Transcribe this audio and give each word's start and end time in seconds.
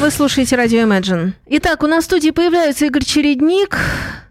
Вы 0.00 0.10
слушаете 0.10 0.56
радио 0.56 0.80
Imagine. 0.80 1.34
Итак, 1.46 1.84
у 1.84 1.86
нас 1.86 2.02
в 2.02 2.06
студии 2.06 2.30
появляется 2.30 2.86
Игорь 2.86 3.04
Чередник. 3.04 3.76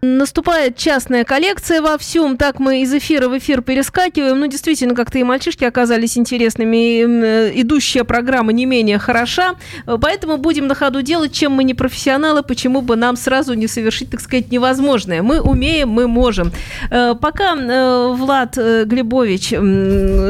Наступает 0.02 0.76
частная 0.78 1.24
коллекция 1.24 1.82
во 1.82 1.98
всем. 1.98 2.38
Так 2.38 2.58
мы 2.58 2.80
из 2.82 2.92
эфира 2.94 3.28
в 3.28 3.36
эфир 3.36 3.60
перескакиваем. 3.60 4.40
Ну, 4.40 4.46
действительно, 4.46 4.94
как-то 4.94 5.18
и 5.18 5.22
мальчишки 5.22 5.64
оказались 5.64 6.16
интересными. 6.16 7.00
И, 7.00 7.06
э, 7.06 7.52
идущая 7.60 8.04
программа 8.04 8.52
не 8.52 8.64
менее 8.64 8.98
хороша. 8.98 9.56
Э, 9.86 9.98
Поэтому 10.00 10.38
будем 10.38 10.68
на 10.68 10.74
ходу 10.74 11.02
делать, 11.02 11.32
чем 11.32 11.52
мы 11.52 11.64
не 11.64 11.74
профессионалы, 11.74 12.42
почему 12.42 12.80
бы 12.80 12.96
нам 12.96 13.16
сразу 13.16 13.52
не 13.52 13.66
совершить, 13.66 14.10
так 14.10 14.22
сказать, 14.22 14.50
невозможное. 14.50 15.20
Мы 15.22 15.40
умеем, 15.40 15.90
мы 15.90 16.08
можем. 16.08 16.50
Э, 16.90 17.14
Пока 17.20 17.54
Влад 18.14 18.56
Глебович, 18.56 19.50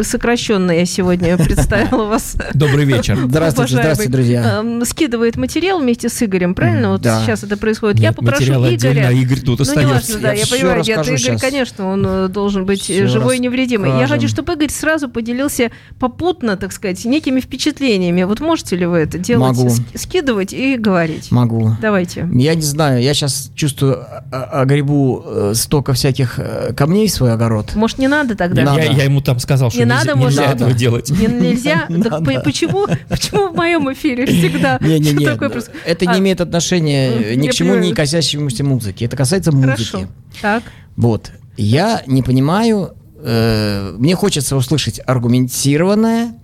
сокращенно 0.05 0.73
я 0.73 0.85
сегодня 0.85 1.37
представила 1.45 2.07
вас, 2.07 2.37
Добрый 2.55 2.85
вечер. 2.87 3.17
Здравствуйте, 3.29 3.75
здравствуйте, 3.75 4.11
друзья. 4.13 4.59
эм, 4.59 4.85
скидывает 4.85 5.37
материал 5.37 5.79
вместе 5.79 6.09
с 6.09 6.23
Игорем, 6.23 6.55
правильно? 6.57 6.91
Вот 6.91 7.03
сейчас 7.03 7.45
это 7.45 7.57
происходит. 7.57 8.01
я 8.01 8.13
попрошу 8.13 8.43
Игоря. 8.43 9.11
Игорь 9.13 9.39
тут 9.41 9.60
ну, 9.65 9.71
остается. 9.71 10.13
неважно, 10.13 10.19
да, 10.21 10.33
Я 10.33 10.41
я, 10.41 10.47
понимаю, 10.47 10.83
нет, 10.85 11.07
Игорь, 11.07 11.19
щас. 11.19 11.41
конечно, 11.41 11.87
он 11.89 12.07
э, 12.07 12.29
должен 12.29 12.65
быть 12.67 12.89
э, 12.91 12.95
Всё 12.95 13.09
живой 13.09 13.37
и 13.37 13.41
невредимый. 13.41 13.89
Я 13.91 14.01
расскажем. 14.01 14.17
хочу, 14.23 14.29
чтобы 14.29 14.53
Игорь 14.55 14.71
сразу 14.71 15.09
поделился 15.09 15.71
попутно, 15.99 16.57
так 16.57 16.73
сказать, 16.73 17.05
некими 17.05 17.41
впечатлениями. 17.41 18.23
Вот 18.25 18.41
можете 18.41 18.77
ли 18.77 18.87
вы 18.87 18.99
это 18.99 19.19
делать? 19.19 19.57
Могу. 19.57 19.69
Ск- 19.69 19.99
Скидывать 19.99 20.53
и 20.53 20.77
говорить. 20.77 21.31
Могу. 21.31 21.73
Давайте. 21.81 22.29
Я 22.33 22.55
не 22.55 22.63
знаю, 22.63 23.03
я 23.03 23.15
сейчас 23.15 23.51
чувствую, 23.55 23.99
а- 24.33 24.61
огребу 24.63 25.23
э, 25.27 25.53
столько 25.55 25.93
всяких 25.93 26.39
камней 26.77 27.09
в 27.09 27.13
свой 27.13 27.33
огород. 27.33 27.75
Может, 27.75 27.99
не 27.99 28.09
надо 28.09 28.35
тогда? 28.37 28.63
Надо. 28.63 28.81
Я, 28.83 28.93
я 28.93 29.05
ему 29.05 29.21
там 29.21 29.39
сказал, 29.39 29.71
что 29.71 29.79
Не 29.79 29.85
нельзя, 29.85 29.99
надо, 29.99 30.19
нельзя 30.19 30.41
может, 30.43 30.55
этого 30.57 30.69
надо. 30.69 30.79
делать. 30.79 31.11
Не- 31.11 31.27
Нельзя? 31.27 31.87
Так 32.01 32.11
Надо. 32.13 32.25
по- 32.25 32.41
почему, 32.41 32.87
почему 33.09 33.49
в 33.49 33.57
моем 33.57 33.93
эфире 33.93 34.27
всегда 34.27 34.79
Не-не-не, 34.81 35.27
такое 35.33 35.49
проис- 35.51 35.71
это 35.85 36.09
А, 36.09 36.15
не 36.15 36.21
имеет 36.21 36.41
отношения 36.41 37.11
э, 37.11 37.35
ни 37.35 37.47
я 37.47 37.51
к 37.51 37.55
чему, 37.55 37.71
понимаю. 37.71 37.91
не 37.91 37.95
касающемуся 37.95 38.65
музыки. 38.65 39.05
Это 39.05 39.17
касается 39.17 39.50
Хорошо. 39.53 39.99
музыки. 39.99 40.13
Так. 40.41 40.63
Вот. 40.97 41.33
Я 41.57 42.03
не 42.07 42.23
понимаю, 42.23 42.95
э, 43.23 43.95
мне 43.99 44.15
хочется 44.15 44.57
услышать 44.57 45.01
аргументированное, 45.05 46.35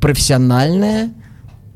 профессиональное, 0.00 1.12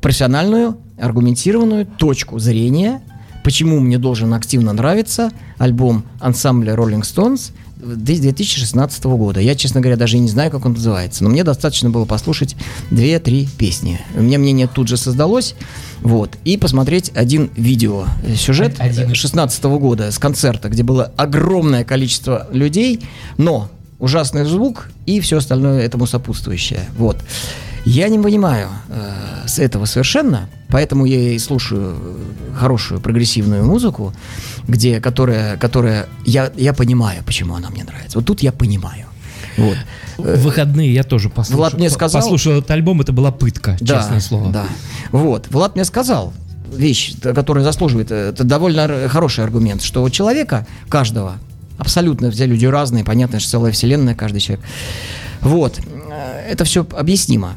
профессиональную, 0.01 0.77
аргументированную 0.97 1.85
точку 1.85 2.39
зрения, 2.39 3.01
почему 3.43 3.79
мне 3.79 3.97
должен 3.97 4.33
активно 4.33 4.73
нравиться 4.73 5.31
альбом 5.57 6.03
ансамбля 6.19 6.73
Rolling 6.73 7.01
Stones 7.01 7.51
2016 7.79 9.03
года. 9.05 9.39
Я, 9.39 9.55
честно 9.55 9.81
говоря, 9.81 9.97
даже 9.97 10.17
и 10.17 10.19
не 10.19 10.27
знаю, 10.27 10.51
как 10.51 10.65
он 10.65 10.73
называется, 10.73 11.23
но 11.23 11.29
мне 11.29 11.43
достаточно 11.43 11.89
было 11.89 12.05
послушать 12.05 12.55
2-3 12.91 13.47
песни. 13.57 13.99
У 14.15 14.21
меня 14.21 14.37
мнение 14.37 14.67
тут 14.67 14.87
же 14.87 14.97
создалось, 14.97 15.55
вот, 16.01 16.37
и 16.43 16.57
посмотреть 16.57 17.11
один 17.15 17.49
видео, 17.55 18.05
э, 18.23 18.35
сюжет 18.35 18.75
Один. 18.79 19.13
16 19.13 19.63
года 19.63 20.11
с 20.11 20.19
концерта, 20.19 20.69
где 20.69 20.83
было 20.83 21.11
огромное 21.17 21.83
количество 21.83 22.47
людей, 22.51 23.01
но 23.37 23.69
ужасный 23.97 24.45
звук 24.45 24.89
и 25.05 25.19
все 25.19 25.37
остальное 25.37 25.81
этому 25.81 26.05
сопутствующее. 26.05 26.81
Вот. 26.97 27.17
Я 27.85 28.09
не 28.09 28.19
понимаю 28.19 28.69
э, 28.89 29.47
с 29.47 29.59
этого 29.59 29.85
совершенно, 29.85 30.49
поэтому 30.69 31.05
я 31.05 31.33
и 31.33 31.39
слушаю 31.39 31.97
э, 31.99 32.55
хорошую 32.57 33.01
прогрессивную 33.01 33.65
музыку, 33.65 34.13
где, 34.67 34.99
которая, 35.01 35.57
которая 35.57 36.07
я, 36.25 36.51
я 36.55 36.73
понимаю, 36.73 37.23
почему 37.25 37.55
она 37.55 37.69
мне 37.69 37.83
нравится. 37.83 38.17
Вот 38.19 38.25
тут 38.25 38.41
я 38.41 38.51
понимаю. 38.51 39.05
Вот. 39.57 39.77
В 40.17 40.37
выходные 40.43 40.93
я 40.93 41.03
тоже 41.03 41.29
послушал. 41.29 41.57
Влад 41.57 41.73
мне 41.73 41.89
сказал- 41.89 42.21
Послушал 42.21 42.53
этот 42.53 42.71
альбом, 42.71 43.01
это 43.01 43.11
была 43.11 43.31
пытка, 43.31 43.77
честное 43.79 44.19
слово. 44.19 44.51
Да. 44.51 44.65
Вот. 45.11 45.47
Влад 45.49 45.75
мне 45.75 45.85
сказал 45.85 46.33
вещь, 46.73 47.13
т- 47.21 47.33
которая 47.33 47.63
заслуживает, 47.63 48.11
э, 48.11 48.29
это 48.29 48.43
довольно 48.43 49.09
хороший 49.09 49.43
аргумент, 49.43 49.81
что 49.81 50.03
у 50.03 50.09
человека, 50.09 50.67
каждого, 50.87 51.33
абсолютно 51.77 52.29
все 52.31 52.45
люди 52.45 52.65
разные, 52.67 53.03
понятно, 53.03 53.39
что 53.39 53.49
целая 53.51 53.71
вселенная, 53.71 54.13
каждый 54.15 54.39
человек. 54.39 54.63
Вот. 55.41 55.79
Э, 56.11 56.51
Это 56.51 56.63
все 56.63 56.85
объяснимо. 56.95 57.53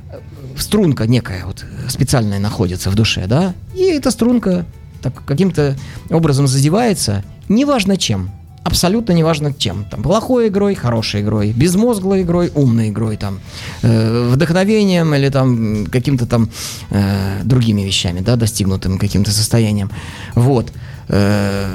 Струнка 0.56 1.06
некая 1.06 1.44
вот 1.46 1.64
специальная 1.88 2.38
находится 2.38 2.90
в 2.90 2.94
душе, 2.94 3.26
да, 3.26 3.54
и 3.74 3.82
эта 3.84 4.10
струнка 4.10 4.64
так 5.02 5.24
каким-то 5.24 5.76
образом 6.10 6.46
задевается, 6.46 7.24
неважно 7.48 7.96
чем. 7.96 8.30
Абсолютно 8.64 9.12
неважно 9.12 9.52
чем. 9.52 9.84
Там, 9.90 10.04
плохой 10.04 10.46
игрой, 10.46 10.76
хорошей 10.76 11.22
игрой, 11.22 11.52
безмозглой 11.52 12.22
игрой, 12.22 12.52
умной 12.54 12.90
игрой, 12.90 13.16
там, 13.16 13.40
э, 13.82 14.28
вдохновением 14.30 15.12
или 15.14 15.28
там 15.30 15.86
каким-то 15.86 16.26
там 16.26 16.48
э, 16.90 17.40
другими 17.42 17.82
вещами, 17.82 18.20
да, 18.20 18.36
достигнутым 18.36 18.98
каким-то 18.98 19.32
состоянием. 19.32 19.90
Вот. 20.36 20.72
Э, 21.08 21.66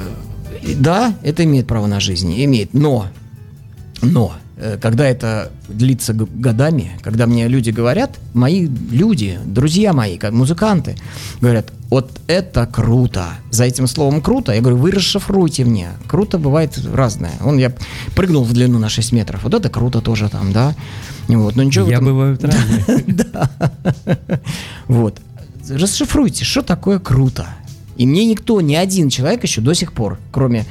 да, 0.76 1.14
это 1.22 1.44
имеет 1.44 1.66
право 1.66 1.86
на 1.86 2.00
жизнь, 2.00 2.32
имеет, 2.42 2.72
но 2.72 3.06
но 4.00 4.32
когда 4.80 5.06
это 5.06 5.50
длится 5.68 6.12
годами, 6.14 6.90
когда 7.02 7.26
мне 7.26 7.48
люди 7.48 7.70
говорят, 7.70 8.18
мои 8.34 8.66
люди, 8.90 9.38
друзья 9.44 9.92
мои, 9.92 10.18
как 10.18 10.32
музыканты, 10.32 10.96
говорят, 11.40 11.72
вот 11.90 12.10
это 12.26 12.66
круто. 12.66 13.24
За 13.50 13.64
этим 13.64 13.86
словом 13.86 14.20
круто, 14.20 14.52
я 14.52 14.60
говорю, 14.60 14.76
вы 14.76 14.90
расшифруйте 14.90 15.64
мне. 15.64 15.88
Круто 16.06 16.38
бывает 16.38 16.78
разное. 16.92 17.32
Он 17.44 17.58
я 17.58 17.72
прыгнул 18.14 18.44
в 18.44 18.52
длину 18.52 18.78
на 18.78 18.88
6 18.88 19.12
метров. 19.12 19.44
Вот 19.44 19.54
это 19.54 19.68
круто 19.70 20.00
тоже 20.00 20.28
там, 20.28 20.52
да. 20.52 20.74
Вот, 21.28 21.56
но 21.56 21.62
ничего 21.62 21.86
в 21.86 21.88
Я 21.88 21.96
этом- 21.96 22.06
бываю 22.06 22.38
разные. 22.40 23.06
вот. 24.88 25.20
Расшифруйте, 25.68 26.44
что 26.44 26.62
такое 26.62 26.98
круто. 26.98 27.46
И 27.96 28.06
мне 28.06 28.24
никто, 28.26 28.60
ни 28.60 28.74
один 28.74 29.08
человек 29.10 29.42
еще 29.42 29.60
до 29.60 29.74
сих 29.74 29.92
пор, 29.92 30.18
кроме 30.32 30.66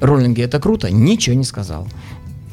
Роллинга, 0.00 0.42
это 0.42 0.60
круто, 0.60 0.90
ничего 0.90 1.34
не 1.36 1.44
сказал. 1.44 1.88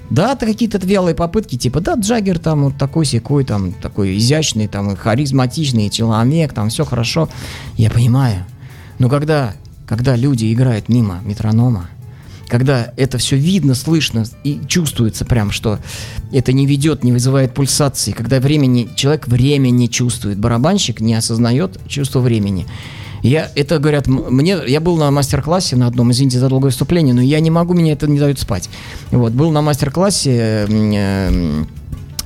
Да, 0.10 0.34
это 0.34 0.46
какие-то 0.46 0.78
вялые 0.86 1.16
попытки, 1.16 1.58
типа, 1.58 1.82
да, 1.82 1.96
Джаггер 1.96 2.38
там 2.40 2.66
вот 2.66 2.78
такой 2.78 3.06
секой, 3.06 3.44
там, 3.44 3.74
такой 3.74 4.18
изящный, 4.18 4.68
там, 4.68 4.96
харизматичный 4.96 5.90
человек, 5.90 6.54
там, 6.54 6.70
все 6.70 6.86
хорошо. 6.86 7.28
Я 7.76 7.90
понимаю. 7.90 8.46
Но 9.00 9.10
когда, 9.10 9.54
когда 9.88 10.16
люди 10.16 10.54
играют 10.54 10.90
мимо 10.90 11.22
метронома, 11.26 11.90
когда 12.48 12.94
это 12.96 13.18
все 13.18 13.36
видно, 13.36 13.74
слышно 13.74 14.26
и 14.44 14.62
чувствуется 14.68 15.26
прям, 15.26 15.52
что 15.52 15.80
это 16.32 16.54
не 16.54 16.68
ведет, 16.68 17.04
не 17.04 17.12
вызывает 17.12 17.54
пульсации, 17.54 18.12
когда 18.12 18.40
времени, 18.40 18.90
человек 18.96 19.28
время 19.28 19.70
не 19.72 19.90
чувствует, 19.90 20.38
барабанщик 20.38 21.02
не 21.02 21.16
осознает 21.16 21.80
чувство 21.88 22.20
времени. 22.20 22.68
Я, 23.26 23.52
это 23.56 23.80
говорят, 23.80 24.06
мне, 24.08 24.56
я 24.68 24.80
был 24.80 24.98
на 24.98 25.10
мастер-классе 25.10 25.76
на 25.76 25.88
одном, 25.88 26.12
извините 26.12 26.38
за 26.38 26.48
долгое 26.48 26.70
вступление, 26.70 27.16
но 27.16 27.22
я 27.22 27.40
не 27.40 27.50
могу, 27.50 27.74
меня 27.74 27.94
это 27.94 28.08
не 28.08 28.20
дает 28.20 28.38
спать. 28.38 28.70
Вот, 29.10 29.34
был 29.34 29.50
на 29.50 29.64
мастер-классе 29.64 30.68
э, 30.70 31.64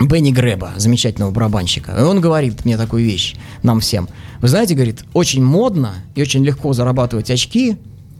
Бенни 0.01 0.31
Греба, 0.31 0.71
замечательного 0.75 1.31
барабанщика. 1.31 1.95
И 1.97 2.01
он 2.01 2.19
говорит 2.19 2.65
мне 2.65 2.75
такую 2.75 3.05
вещь, 3.05 3.35
нам 3.63 3.79
всем. 3.79 4.09
Вы 4.41 4.49
знаете, 4.49 4.75
говорит, 4.75 5.05
очень 5.13 5.41
модно 5.41 5.93
и 6.15 6.21
очень 6.21 6.43
легко 6.43 6.73
зарабатывать 6.73 7.31
очки 7.31 7.77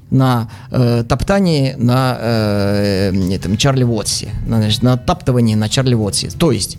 на 0.10 0.50
э, 0.72 1.04
топтании 1.08 1.76
на 1.78 2.18
э, 2.18 3.34
этом 3.34 3.58
Чарли 3.58 3.84
Уотсе, 3.84 4.30
на, 4.48 4.58
значит, 4.58 4.84
на 4.84 4.96
топтывании 4.96 5.56
на 5.56 5.68
Чарли 5.68 5.96
Уотсе. 5.96 6.30
То 6.30 6.54
есть, 6.54 6.78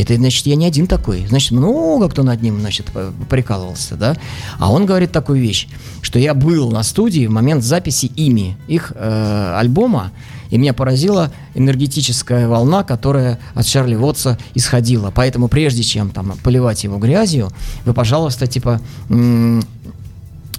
это 0.00 0.16
значит, 0.16 0.46
я 0.46 0.56
не 0.56 0.66
один 0.66 0.86
такой. 0.86 1.26
Значит, 1.26 1.52
много 1.52 2.08
кто 2.08 2.22
над 2.22 2.42
ним, 2.42 2.60
значит, 2.60 2.86
прикалывался, 3.28 3.96
да. 3.96 4.16
А 4.58 4.72
он 4.72 4.86
говорит 4.86 5.12
такую 5.12 5.40
вещь, 5.40 5.68
что 6.00 6.18
я 6.18 6.34
был 6.34 6.70
на 6.70 6.82
студии 6.82 7.26
в 7.26 7.30
момент 7.30 7.62
записи 7.62 8.06
ими 8.06 8.56
их 8.68 8.92
э, 8.94 9.54
альбома, 9.58 10.12
и 10.50 10.58
меня 10.58 10.74
поразила 10.74 11.32
энергетическая 11.54 12.46
волна, 12.46 12.84
которая 12.84 13.38
от 13.54 13.66
Чарли 13.66 13.94
Уотса 13.94 14.38
исходила. 14.54 15.10
Поэтому 15.14 15.48
прежде 15.48 15.82
чем 15.82 16.10
там 16.10 16.34
поливать 16.42 16.84
его 16.84 16.98
грязью, 16.98 17.50
вы, 17.84 17.94
пожалуйста, 17.94 18.46
типа 18.46 18.80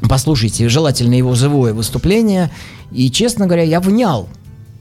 послушайте, 0.09 0.67
желательно 0.69 1.13
его 1.13 1.33
живое 1.35 1.73
выступление. 1.73 2.51
И, 2.91 3.09
честно 3.09 3.45
говоря, 3.45 3.63
я 3.63 3.79
внял. 3.79 4.27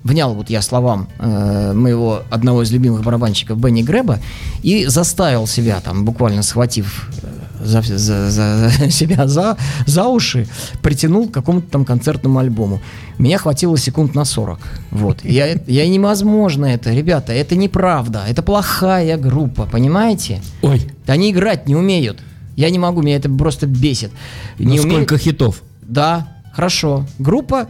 Внял 0.05 0.35
вот 0.35 0.51
я 0.51 0.63
словам 0.63 1.09
э, 1.21 1.73
моего 1.75 2.23
одного 2.31 2.63
из 2.63 2.73
любимых 2.73 3.03
барабанщиков 3.05 3.59
Бенни 3.61 3.83
Греба 3.83 4.19
и 4.63 4.87
заставил 4.87 5.47
себя 5.47 5.81
там, 5.81 6.05
буквально 6.05 6.43
схватив 6.43 7.09
э, 7.23 7.65
за, 7.65 7.83
за- 7.83 8.31
за- 8.31 8.91
себя 8.91 9.29
за, 9.29 9.57
за 9.87 10.07
уши, 10.09 10.49
притянул 10.83 11.29
к 11.29 11.33
какому-то 11.33 11.71
там 11.71 11.85
концертному 11.85 12.41
альбому. 12.41 12.81
Меня 13.19 13.39
хватило 13.39 13.79
секунд 13.79 14.17
на 14.17 14.25
40. 14.25 14.59
Вот. 14.91 15.25
Я, 15.25 15.57
я 15.69 15.87
невозможно 15.89 16.67
это, 16.67 16.91
ребята, 16.93 17.33
это 17.33 17.55
неправда. 17.55 18.25
Это 18.29 18.43
плохая 18.43 19.17
группа, 19.17 19.67
понимаете? 19.67 20.43
Ой, 20.63 20.83
Они 21.07 21.31
играть 21.31 21.69
не 21.69 21.77
умеют. 21.77 22.19
Я 22.57 22.71
не 22.71 22.79
могу, 22.81 23.03
меня 23.03 23.17
это 23.17 23.31
просто 23.31 23.67
бесит. 23.69 24.11
Не 24.59 24.81
умеют- 24.81 24.93
сколько 24.93 25.17
хитов? 25.19 25.63
Да, 25.83 26.27
хорошо. 26.53 27.07
Группа 27.21 27.69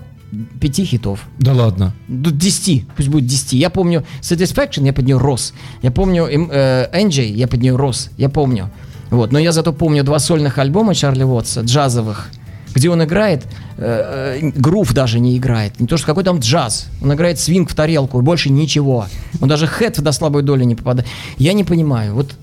пяти 0.60 0.84
хитов. 0.84 1.20
Да 1.38 1.52
ладно. 1.52 1.94
До 2.08 2.30
10, 2.30 2.86
пусть 2.96 3.08
будет 3.08 3.26
10. 3.26 3.52
Я 3.52 3.70
помню 3.70 4.04
Satisfaction, 4.20 4.84
я 4.84 4.92
под 4.92 5.04
нее 5.04 5.18
рос. 5.18 5.52
Я 5.82 5.90
помню 5.90 6.24
эм, 6.24 6.48
э, 6.50 6.88
NJ, 6.92 7.24
я 7.26 7.46
под 7.48 7.60
нее 7.60 7.76
рос. 7.76 8.10
Я 8.16 8.28
помню. 8.28 8.70
Вот. 9.10 9.32
Но 9.32 9.38
я 9.38 9.52
зато 9.52 9.72
помню 9.72 10.04
два 10.04 10.18
сольных 10.18 10.58
альбома 10.58 10.94
Чарли 10.94 11.22
Уотса, 11.22 11.60
джазовых, 11.60 12.30
где 12.74 12.88
он 12.88 13.04
играет, 13.04 13.44
э, 13.76 14.38
э, 14.40 14.50
грув 14.54 14.94
даже 14.94 15.20
не 15.20 15.36
играет. 15.36 15.78
Не 15.80 15.86
то, 15.86 15.98
что 15.98 16.06
какой 16.06 16.24
там 16.24 16.38
джаз. 16.38 16.86
Он 17.02 17.12
играет 17.12 17.38
свинг 17.38 17.70
в 17.70 17.74
тарелку, 17.74 18.18
и 18.18 18.22
больше 18.22 18.50
ничего. 18.50 19.06
Он 19.40 19.48
даже 19.48 19.66
хэт 19.66 20.00
до 20.00 20.12
слабой 20.12 20.42
доли 20.42 20.64
не 20.64 20.74
попадает. 20.74 21.08
Я 21.36 21.52
не 21.52 21.64
понимаю. 21.64 22.14
Вот 22.14 22.34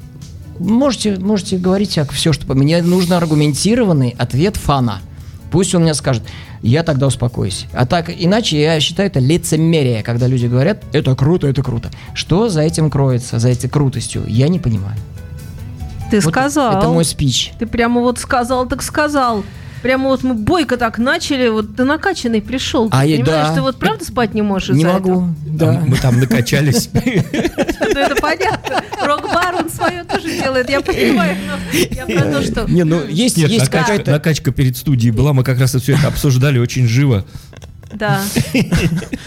можете, 0.59 1.17
можете 1.17 1.57
говорить 1.57 1.95
как 1.95 2.11
все, 2.11 2.33
что... 2.33 2.53
Мне 2.53 2.83
нужен 2.83 3.13
аргументированный 3.13 4.15
ответ 4.17 4.57
фана. 4.57 5.01
Пусть 5.51 5.73
он 5.73 5.81
мне 5.81 5.95
скажет, 5.95 6.23
я 6.61 6.83
тогда 6.83 7.07
успокоюсь. 7.07 7.65
А 7.73 7.85
так, 7.85 8.09
иначе 8.09 8.61
я 8.61 8.79
считаю 8.79 9.09
это 9.09 9.19
лицемерие, 9.19 10.03
когда 10.03 10.27
люди 10.27 10.45
говорят, 10.47 10.83
это 10.93 11.15
круто, 11.15 11.47
это 11.47 11.63
круто. 11.63 11.89
Что 12.13 12.49
за 12.49 12.61
этим 12.61 12.89
кроется, 12.89 13.39
за 13.39 13.49
этой 13.49 13.69
крутостью, 13.69 14.23
я 14.27 14.47
не 14.47 14.59
понимаю. 14.59 14.97
Ты 16.11 16.19
вот 16.21 16.31
сказал. 16.33 16.77
Это 16.77 16.89
мой 16.89 17.05
спич. 17.05 17.53
Ты 17.59 17.65
прямо 17.67 18.01
вот 18.01 18.19
сказал, 18.19 18.67
так 18.67 18.81
сказал. 18.81 19.43
Прямо 19.81 20.09
вот 20.09 20.23
мы 20.23 20.33
бойко 20.33 20.75
так 20.75 20.97
начали, 20.97 21.47
вот 21.47 21.77
ты 21.77 21.85
накачанный 21.85 22.41
пришел. 22.41 22.89
А 22.91 23.03
ты 23.03 23.11
я, 23.11 23.23
понимаешь, 23.23 23.47
да. 23.47 23.55
ты 23.55 23.61
вот 23.61 23.77
правда 23.77 24.03
спать 24.03 24.33
не 24.33 24.41
можешь 24.41 24.75
Не 24.75 24.83
могу, 24.83 25.11
этого? 25.11 25.35
да. 25.45 25.83
Мы 25.85 25.95
там 25.95 26.19
накачались. 26.19 26.89
Понятно. 28.21 28.83
Рок-бар, 29.01 29.55
он 29.55 29.69
свое 29.69 30.03
тоже 30.03 30.29
делает, 30.29 30.69
я 30.69 30.81
понимаю, 30.81 31.37
но 31.47 31.79
я 31.91 32.05
про 32.05 32.31
то, 32.31 32.41
что... 32.41 32.65
Не, 32.69 32.83
ну 32.83 33.05
есть, 33.07 33.37
Нет, 33.37 33.49
есть 33.49 33.65
накачка, 33.65 33.91
какая-то... 33.91 34.11
накачка 34.11 34.51
перед 34.51 34.77
студией 34.77 35.11
была, 35.11 35.33
мы 35.33 35.43
как 35.43 35.59
раз 35.59 35.75
все 35.75 35.93
это 35.93 36.07
обсуждали 36.07 36.59
очень 36.59 36.87
живо. 36.87 37.25
Да. 37.93 38.21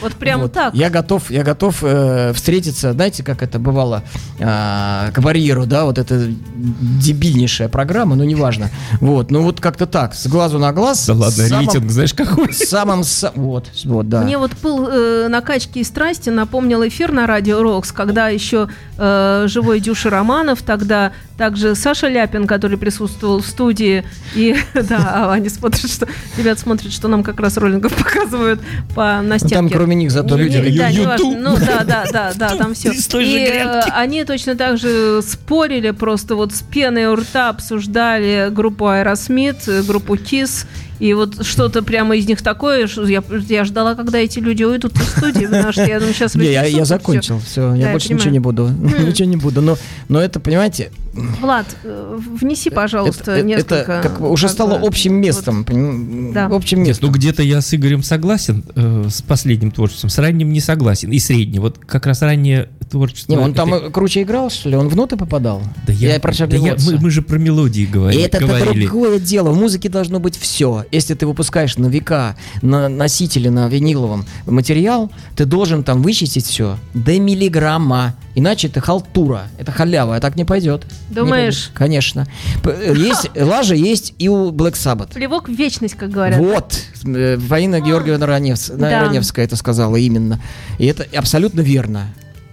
Вот 0.00 0.14
прям 0.14 0.40
Вот. 0.42 0.52
так. 0.52 0.74
Я 0.74 0.90
готов, 0.90 1.30
я 1.30 1.44
готов 1.44 1.78
э, 1.82 2.32
встретиться, 2.34 2.92
знаете, 2.92 3.22
как 3.22 3.42
это 3.42 3.60
бывало 3.60 4.02
э, 4.38 5.10
к 5.12 5.20
барьеру, 5.20 5.64
да, 5.64 5.84
вот 5.84 5.98
эта 5.98 6.28
дебильнейшая 6.56 7.68
программа, 7.68 8.16
ну 8.16 8.24
неважно. 8.24 8.70
Вот, 9.00 9.30
ну 9.30 9.42
вот 9.42 9.60
как-то 9.60 9.86
так, 9.86 10.14
с 10.14 10.26
глазу 10.26 10.58
на 10.58 10.72
глаз. 10.72 11.06
Да 11.06 11.14
ладно, 11.14 11.42
рейтинг, 11.48 11.90
знаешь, 11.90 12.14
какой? 12.14 12.52
с 12.52 12.68
самым, 12.68 13.00
са- 13.00 13.32
вот, 13.36 13.68
вот, 13.84 14.08
да. 14.08 14.22
Мне 14.22 14.38
вот 14.38 14.52
пыл 14.52 14.88
э, 14.88 15.28
накачки 15.28 15.78
и 15.78 15.84
страсти 15.84 16.30
напомнил 16.30 16.86
эфир 16.86 17.12
на 17.12 17.26
радио 17.26 17.62
Рокс, 17.62 17.92
когда 17.92 18.28
еще 18.28 18.68
э, 18.98 19.44
живой 19.48 19.80
Дюша 19.80 20.10
Романов, 20.10 20.62
тогда 20.62 21.12
также 21.38 21.74
Саша 21.74 22.08
Ляпин, 22.08 22.46
который 22.46 22.76
присутствовал 22.78 23.40
в 23.40 23.46
студии, 23.46 24.04
и 24.34 24.56
да, 24.74 25.12
а 25.14 25.32
они 25.32 25.48
смотрят, 25.48 25.90
что 25.90 26.08
ребят 26.36 26.58
смотрят, 26.58 26.92
что 26.92 27.08
нам 27.08 27.22
как 27.22 27.38
раз 27.40 27.56
роллингов 27.56 27.94
показывают 27.94 28.51
по 28.94 29.18
Ну, 29.22 29.28
на 29.28 29.34
стенке. 29.34 29.54
там 29.56 29.68
кроме 29.70 29.94
них 29.96 30.10
зато 30.10 30.36
люди... 30.36 30.56
не- 30.58 30.78
да, 30.78 30.88
Ю- 30.88 31.00
не 31.00 31.06
важно. 31.06 31.24
YouTube. 31.24 31.40
Ну 31.42 31.56
да, 31.56 31.84
да, 31.84 32.04
да, 32.12 32.32
да, 32.34 32.56
там 32.56 32.74
все. 32.74 32.90
Из 32.92 33.06
той 33.06 33.24
же 33.24 33.30
И 33.30 33.44
э, 33.44 33.80
они 33.92 34.24
точно 34.24 34.54
так 34.56 34.78
же 34.78 35.20
спорили, 35.22 35.90
просто 35.90 36.34
вот 36.36 36.52
с 36.52 36.62
пеной 36.62 37.06
у 37.06 37.16
рта 37.16 37.48
обсуждали 37.50 38.48
группу 38.50 38.86
Аэросмит, 38.88 39.66
э, 39.68 39.82
группу 39.82 40.16
Kiss. 40.16 40.66
И 40.98 41.14
вот 41.14 41.44
что-то 41.44 41.82
прямо 41.82 42.16
из 42.16 42.26
них 42.26 42.42
такое, 42.42 42.86
что 42.86 43.06
я, 43.06 43.22
я 43.48 43.64
ждала, 43.64 43.94
когда 43.94 44.18
эти 44.18 44.38
люди 44.38 44.62
уйдут 44.62 44.94
из 44.96 45.08
студии, 45.08 45.46
потому 45.46 45.72
что 45.72 45.84
я 45.84 45.98
думаю, 45.98 46.14
сейчас 46.14 46.34
Не, 46.34 46.52
я, 46.52 46.64
я 46.64 46.84
закончил, 46.84 47.40
все, 47.40 47.74
я 47.74 47.86
Да, 47.86 47.92
больше 47.92 48.08
я 48.08 48.14
ничего 48.14 48.30
не 48.30 48.38
буду, 48.38 48.68
ничего 49.06 49.28
не 49.28 49.36
буду. 49.36 49.62
Но, 49.62 49.76
но 50.08 50.20
это, 50.20 50.40
понимаете, 50.40 50.90
Влад, 51.12 51.66
э, 51.84 52.18
внеси, 52.40 52.70
пожалуйста, 52.70 53.32
это, 53.32 53.32
это 53.32 53.46
несколько. 53.46 54.00
как 54.02 54.20
бы 54.20 54.30
уже 54.30 54.46
как 54.46 54.54
стало 54.54 54.78
общим 54.82 55.14
местом, 55.14 55.60
общим 55.60 56.82
местом. 56.82 57.08
ну 57.08 57.12
где-то 57.12 57.42
я 57.42 57.60
с 57.60 57.74
Игорем 57.74 58.02
согласен, 58.02 58.64
э, 58.74 59.08
с 59.10 59.20
последним 59.20 59.72
творчеством, 59.72 60.08
с 60.08 60.18
ранним 60.18 60.52
не 60.52 60.60
согласен, 60.60 61.10
и 61.10 61.18
средним. 61.18 61.62
Вот 61.62 61.78
как 61.78 62.06
раз 62.06 62.22
раннее 62.22 62.68
творчество... 62.92 63.32
Не, 63.32 63.38
он 63.38 63.54
там 63.54 63.74
это- 63.74 63.86
э, 63.86 63.90
круче 63.90 64.22
играл, 64.22 64.50
что 64.50 64.68
ли? 64.68 64.76
Он 64.76 64.88
в 64.88 64.94
ноты 64.96 65.16
попадал? 65.16 65.62
Да 65.86 65.92
я, 65.92 66.20
про 66.20 66.32
да 66.46 66.56
я- 66.56 66.76
мы, 66.86 66.98
мы 67.00 67.10
же 67.10 67.22
про 67.22 67.38
мелодии 67.38 67.82
И 67.82 67.86
говорили. 67.86 68.22
это 68.24 68.38
говорили. 68.38 68.86
другое 68.86 69.18
дело. 69.18 69.50
В 69.50 69.56
музыке 69.58 69.88
должно 69.88 70.20
быть 70.20 70.36
все. 70.38 70.84
Если 70.92 71.14
ты 71.14 71.26
выпускаешь 71.26 71.76
на 71.76 71.86
века, 71.86 72.36
на 72.60 72.88
носителе, 72.88 73.50
на 73.50 73.68
виниловом 73.68 74.24
материал, 74.46 75.10
ты 75.36 75.44
должен 75.44 75.82
там 75.82 76.02
вычистить 76.02 76.46
все 76.46 76.78
до 76.94 77.18
миллиграмма. 77.18 78.14
Иначе 78.34 78.68
это 78.68 78.80
халтура, 78.80 79.42
это 79.58 79.72
халява, 79.72 80.16
а 80.16 80.20
так 80.20 80.36
не 80.36 80.44
пойдет. 80.46 80.86
Не 81.10 81.16
Думаешь? 81.16 81.70
пойдет. 81.72 81.72
Конечно. 81.74 82.26
Э, 82.64 82.94
Есть, 82.96 83.30
лажа 83.36 83.74
есть 83.74 84.14
и 84.18 84.28
у 84.28 84.50
Black 84.52 84.72
Sabbath. 84.72 85.12
Плевок 85.12 85.48
в 85.48 85.52
вечность, 85.52 85.94
как 85.96 86.10
говорят. 86.10 86.38
Вот, 86.38 86.78
э, 87.04 87.36
Фаина 87.38 87.80
Георгиевна 87.80 88.26
Раневс- 88.26 88.74
Да. 88.74 89.02
Раневская 89.02 89.44
это 89.44 89.56
сказала 89.56 89.96
именно. 89.96 90.40
И 90.78 90.86
это 90.86 91.06
абсолютно 91.16 91.60
верно. 91.60 92.08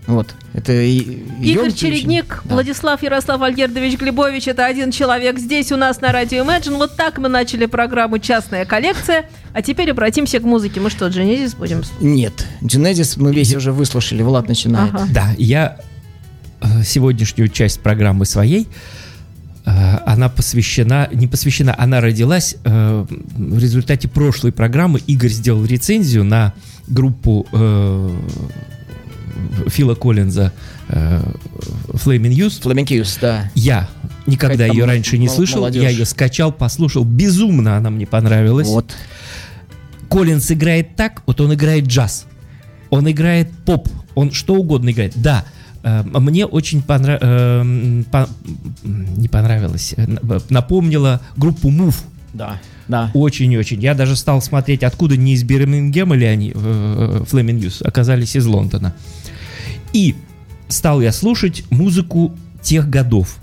Вот, 0.10 0.34
это 0.54 0.74
и- 0.74 1.20
Игорь. 1.40 1.72
Чередник, 1.72 2.42
Да. 2.44 2.56
Владислав 2.56 3.04
Ярослав 3.04 3.44
Альгердович 3.44 4.00
Глебович, 4.00 4.48
это 4.48 4.66
один 4.66 4.90
человек 4.92 5.38
здесь 5.38 5.72
у 5.72 5.78
нас 5.78 6.02
на 6.02 6.12
радио 6.12 6.44
Imagine. 6.44 6.78
Вот 6.78 6.96
так 6.98 7.20
мы 7.20 7.30
начали 7.30 7.68
программу 7.68 8.18
«Частная 8.18 8.66
коллекция». 8.66 9.30
А 9.54 9.62
теперь 9.62 9.92
обратимся 9.92 10.40
к 10.40 10.44
музыке. 10.44 10.80
Мы 10.80 10.90
что, 10.90 11.08
Дженезис 11.10 11.54
будем? 11.54 11.84
слушать? 11.84 12.02
Нет, 12.02 12.48
Genesis 12.62 13.22
мы 13.22 13.32
весь 13.34 13.54
уже 13.54 13.72
выслушали, 13.72 14.24
Влад 14.24 14.48
начинает. 14.48 14.94
Ага. 14.96 15.08
Да, 15.14 15.30
я 15.38 15.78
э, 16.62 16.84
сегодняшнюю 16.84 17.50
часть 17.50 17.80
программы 17.82 18.26
своей, 18.26 18.68
э, 19.66 19.70
она 20.08 20.28
посвящена, 20.30 21.08
не 21.14 21.28
посвящена, 21.28 21.76
она 21.78 22.02
родилась 22.02 22.56
э, 22.64 23.06
в 23.10 23.60
результате 23.60 24.08
прошлой 24.08 24.52
программы. 24.54 25.02
Игорь 25.06 25.30
сделал 25.30 25.64
рецензию 25.66 26.24
на 26.24 26.54
группу 26.88 27.46
э, 27.52 28.10
Фила 29.68 29.96
Коллинза 29.96 30.52
э, 30.88 31.22
Flaming 31.94 32.34
Youth. 32.36 32.62
Фламенкиус, 32.62 33.18
да. 33.22 33.52
Я 33.56 33.90
никогда 34.26 34.66
ее 34.66 34.86
раньше 34.86 35.18
не 35.18 35.28
слышал. 35.28 35.60
молодежь. 35.60 35.84
Я 35.84 35.90
ее 35.90 36.06
скачал, 36.06 36.52
послушал. 36.52 37.04
Безумно 37.04 37.78
она 37.78 37.90
мне 37.90 38.06
понравилась. 38.06 38.68
Вот. 38.68 38.94
Коллинз 40.10 40.50
играет 40.52 40.96
так, 40.96 41.22
вот 41.28 41.40
он 41.42 41.54
играет 41.54 41.86
джаз, 41.86 42.26
он 42.90 43.10
играет 43.10 43.52
поп, 43.66 43.88
он 44.16 44.32
что 44.32 44.56
угодно 44.56 44.90
играет. 44.90 45.14
Да, 45.16 45.46
э, 45.84 46.02
мне 46.04 46.46
очень 46.48 46.80
понра- 46.80 47.20
э, 47.22 48.04
по- 48.12 48.28
не 48.84 49.28
понравилось, 49.28 49.94
на- 49.98 50.42
напомнила 50.50 51.22
группу 51.38 51.70
Move. 51.70 51.96
Да, 52.34 52.60
да. 52.88 53.12
Очень-очень. 53.14 53.82
Я 53.82 53.94
даже 53.94 54.16
стал 54.16 54.42
смотреть, 54.42 54.84
откуда 54.84 55.16
не 55.16 55.34
из 55.34 55.44
Бирмингема 55.44 56.16
ли 56.16 56.26
они, 56.26 56.52
э, 56.56 57.24
Flaming 57.32 57.60
Youth, 57.60 57.84
оказались 57.84 58.36
из 58.36 58.46
Лондона. 58.48 58.96
И 59.94 60.16
стал 60.68 61.02
я 61.02 61.12
слушать 61.12 61.64
музыку 61.70 62.36
тех 62.62 62.90
годов. 62.90 63.38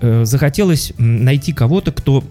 Э, 0.00 0.24
Захотелось 0.24 0.92
найти 0.98 1.52
кого-то, 1.52 1.92
кто 1.92 2.24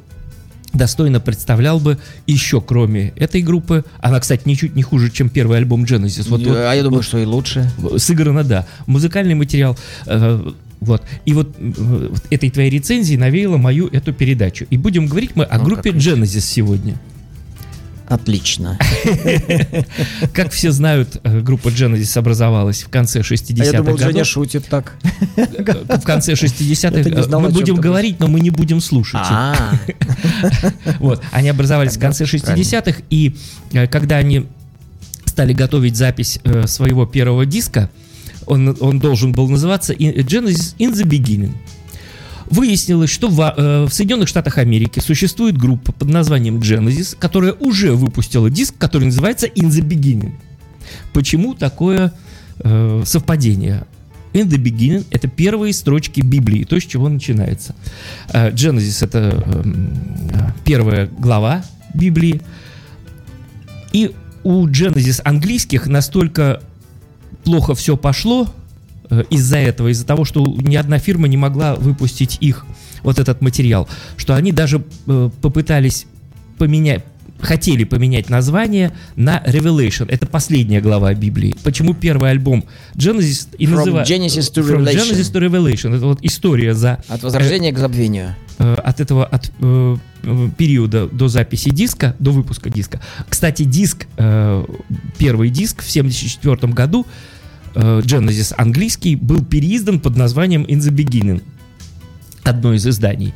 достойно 0.73 1.19
представлял 1.19 1.79
бы 1.79 1.97
еще, 2.27 2.61
кроме 2.61 3.09
этой 3.15 3.41
группы. 3.41 3.83
Она, 3.99 4.19
кстати, 4.19 4.43
ничуть 4.45 4.75
не 4.75 4.83
хуже, 4.83 5.09
чем 5.09 5.29
первый 5.29 5.57
альбом 5.57 5.85
Genesis. 5.85 6.29
Вот, 6.29 6.41
вот- 6.45 6.55
а 6.55 6.73
я 6.73 6.83
думаю, 6.83 7.01
что 7.03 7.17
и 7.17 7.25
лучше. 7.25 7.71
сыграно, 7.97 8.43
да. 8.43 8.67
Музыкальный 8.85 9.33
материал. 9.33 9.77
э, 10.05 10.51
вот. 10.79 11.01
И 11.25 11.33
вот 11.33 11.55
э, 11.57 12.07
вот 12.11 12.23
этой 12.29 12.49
твоей 12.51 12.69
рецензии 12.69 13.15
навеяла 13.15 13.57
мою 13.57 13.87
эту 13.87 14.13
передачу. 14.13 14.65
И 14.69 14.77
будем 14.77 15.07
говорить 15.07 15.31
мы 15.35 15.45
о 15.45 15.57
Ну, 15.57 15.63
группе 15.65 15.89
Genesis 15.91 16.41
сегодня. 16.41 16.99
Отлично. 18.07 18.79
Как 20.33 20.51
все 20.51 20.71
знают, 20.71 21.19
э, 21.23 21.41
группа 21.41 21.67
Genesis 21.67 22.17
образовалась 22.17 22.83
в 22.83 22.89
конце 22.89 23.19
А 23.19 23.21
60-х 23.21 23.65
я 23.65 23.73
думал, 23.73 23.97
Женя 23.97 24.11
годов. 24.11 24.27
шутит 24.27 24.65
так. 24.69 24.95
В 25.35 26.03
конце 26.03 26.33
60-х 26.33 26.97
Я-то 26.97 27.09
не 27.09 27.17
э, 27.17 27.23
знал, 27.23 27.41
мы 27.41 27.49
будем 27.49 27.75
говорить, 27.75 28.19
но 28.21 28.27
мы 28.27 28.39
не 28.39 28.49
будем 28.49 28.79
слушать. 28.79 29.19
А, 29.23 29.73
Вот. 30.99 31.21
Они 31.31 31.49
образовались 31.49 31.97
в 31.97 31.99
конце 31.99 32.25
правильно. 32.25 32.61
60-х, 32.61 33.01
и 33.09 33.35
э, 33.73 33.87
когда 33.87 34.17
они 34.17 34.45
стали 35.25 35.51
готовить 35.51 35.97
запись 35.97 36.39
э, 36.45 36.65
своего 36.65 37.05
первого 37.05 37.45
диска, 37.45 37.89
он, 38.45 38.77
он 38.79 38.99
должен 38.99 39.33
был 39.33 39.49
называться 39.49 39.93
Genesis 39.93 40.75
in 40.77 40.93
the 40.93 41.03
Beginning. 41.03 41.51
Выяснилось, 42.49 43.09
что 43.09 43.27
в, 43.27 43.41
э, 43.41 43.85
в 43.85 43.93
Соединенных 43.93 44.29
Штатах 44.29 44.57
Америки 44.57 44.99
существует 44.99 45.57
группа 45.57 45.91
под 45.91 46.09
названием 46.09 46.59
Genesis, 46.59 47.15
которая 47.17 47.53
уже 47.53 47.93
выпустила 47.93 48.49
диск, 48.49 48.75
который 48.77 49.05
называется 49.05 49.47
In 49.47 49.69
the 49.69 49.81
Beginning. 49.81 50.33
Почему 51.13 51.53
такое 51.53 52.13
э, 52.59 53.03
совпадение? 53.05 53.85
In 54.33 54.47
the 54.47 54.57
Beginning— 54.57 55.05
это 55.11 55.27
первые 55.27 55.73
строчки 55.73 56.21
Библии, 56.21 56.63
то, 56.63 56.79
с 56.79 56.83
чего 56.83 57.09
начинается. 57.09 57.75
Э, 58.31 58.51
Genesis— 58.51 59.03
это 59.05 59.43
эм, 59.45 59.89
э, 60.31 60.51
первая 60.63 61.07
глава 61.07 61.63
Библии. 61.93 62.41
И 63.91 64.13
у 64.43 64.67
Genesis 64.67 65.21
английских 65.23 65.87
настолько 65.87 66.61
плохо 67.43 67.75
все 67.75 67.97
пошло 67.97 68.47
из-за 69.29 69.57
этого, 69.57 69.89
из-за 69.89 70.05
того, 70.05 70.25
что 70.25 70.45
ни 70.45 70.75
одна 70.75 70.99
фирма 70.99 71.27
не 71.27 71.37
могла 71.37 71.75
выпустить 71.75 72.37
их 72.41 72.65
вот 73.03 73.19
этот 73.19 73.41
материал, 73.41 73.87
что 74.17 74.35
они 74.35 74.51
даже 74.51 74.83
э, 75.07 75.29
попытались 75.41 76.05
поменять 76.57 77.03
хотели 77.39 77.83
поменять 77.83 78.29
название 78.29 78.91
на 79.15 79.41
Revelation. 79.45 80.07
Это 80.09 80.25
последняя 80.25 80.81
глава 80.81 81.13
Библии. 81.13 81.55
Почему 81.63 81.93
первый 81.93 82.31
альбом 82.31 82.65
Genesis 82.95 83.47
и 83.57 83.67
называется... 83.67 84.13
Genesis 84.13 84.51
to 84.53 84.63
From 84.63 84.83
Revelation. 84.83 85.11
Genesis 85.11 85.33
to 85.33 85.47
Revelation. 85.47 85.95
Это 85.95 86.05
вот 86.05 86.19
история 86.21 86.73
за... 86.73 87.03
От 87.07 87.23
возрождения 87.23 87.71
к 87.71 87.77
забвению. 87.77 88.35
э, 88.57 88.73
от 88.73 88.99
этого 88.99 89.25
от 89.25 89.51
э, 89.59 89.97
э, 90.23 90.49
периода 90.57 91.07
до 91.07 91.27
записи 91.27 91.69
диска, 91.69 92.15
до 92.19 92.31
выпуска 92.31 92.69
диска. 92.69 93.01
Кстати, 93.29 93.63
диск, 93.63 94.07
э, 94.17 94.65
первый 95.17 95.49
диск 95.49 95.83
в 95.83 95.89
1974 95.89 96.73
году, 96.73 97.05
э, 97.05 97.36
Genesis 97.77 98.53
английский, 98.57 99.15
был 99.15 99.43
переиздан 99.43 99.99
под 99.99 100.15
названием 100.15 100.63
In 100.63 100.79
the 100.79 100.91
Beginning. 100.91 101.43
Одно 102.43 102.73
из 102.73 102.87
изданий. 102.87 103.33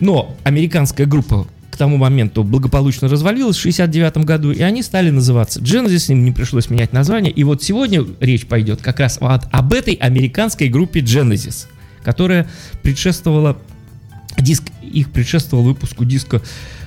Но 0.00 0.36
американская 0.44 1.06
группа 1.06 1.46
к 1.70 1.76
тому 1.76 1.98
моменту 1.98 2.42
благополучно 2.42 3.06
развалилась 3.06 3.56
в 3.56 3.60
69 3.60 4.24
году, 4.24 4.50
и 4.50 4.62
они 4.62 4.82
стали 4.82 5.10
называться 5.10 5.60
Genesis, 5.60 6.10
им 6.10 6.24
не 6.24 6.32
пришлось 6.32 6.70
менять 6.70 6.92
название. 6.92 7.30
И 7.30 7.44
вот 7.44 7.62
сегодня 7.62 8.04
речь 8.20 8.46
пойдет 8.46 8.80
как 8.80 8.98
раз 8.98 9.18
от- 9.20 9.46
об 9.52 9.72
этой 9.72 9.94
американской 9.94 10.68
группе 10.68 11.00
Genesis, 11.00 11.66
которая 12.02 12.48
предшествовала 12.82 13.58
диск, 14.38 14.64
их 14.82 15.10
предшествовал 15.10 15.64
выпуску 15.64 16.04
диска 16.04 16.40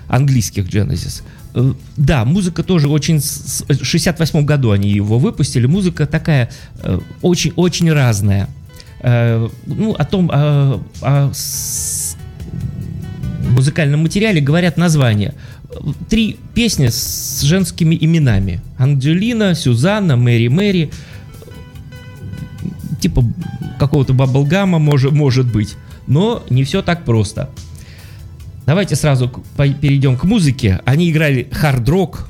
английских 0.08 0.65
Genesis. 0.65 1.22
Э, 1.53 1.74
Да, 1.98 2.25
музыка 2.25 2.63
тоже 2.63 2.88
очень... 2.89 3.20
с- 3.22 3.63
В 3.68 3.84
68 3.84 4.46
году 4.46 4.72
они 4.72 4.89
его 4.89 5.18
выпустили. 5.20 5.65
Музыка 5.65 6.06
такая 6.06 6.50
очень-очень 7.22 7.91
разная. 7.91 8.48
Э, 9.01 9.48
Ну, 9.65 9.94
о 9.94 10.06
том, 10.06 10.29
о- 10.32 10.82
о 11.01 11.32
музыкальном 13.51 14.01
материале 14.01 14.41
говорят 14.41 14.77
названия. 14.77 15.34
Три 16.10 16.38
песни 16.53 16.88
с 16.88 17.41
женскими 17.41 17.98
именами. 18.00 18.62
Анджелина, 18.77 19.56
Сюзанна, 19.56 20.15
Мэри 20.18 20.48
Мэри. 20.48 20.91
Типа 23.00 23.24
какого-то 23.79 24.13
баблгама 24.13 24.79
может, 24.79 25.12
может 25.12 25.51
быть. 25.51 25.75
Но 26.08 26.44
не 26.50 26.63
все 26.63 26.82
так 26.82 27.06
просто. 27.06 27.50
Давайте 28.70 28.96
сразу 28.96 29.32
перейдем 29.58 30.16
к 30.16 30.26
музыке. 30.26 30.80
Они 30.86 31.10
играли 31.10 31.48
хард-рок 31.52 32.30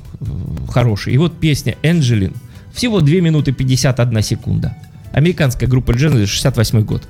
хороший. 0.70 1.12
И 1.12 1.18
вот 1.18 1.38
песня 1.38 1.76
«Энджелин». 1.82 2.32
Всего 2.72 3.02
2 3.02 3.16
минуты 3.16 3.52
51 3.52 4.22
секунда. 4.22 4.74
Американская 5.12 5.68
группа 5.68 5.90
Genesis, 5.90 6.28
68 6.28 6.80
год. 6.80 7.06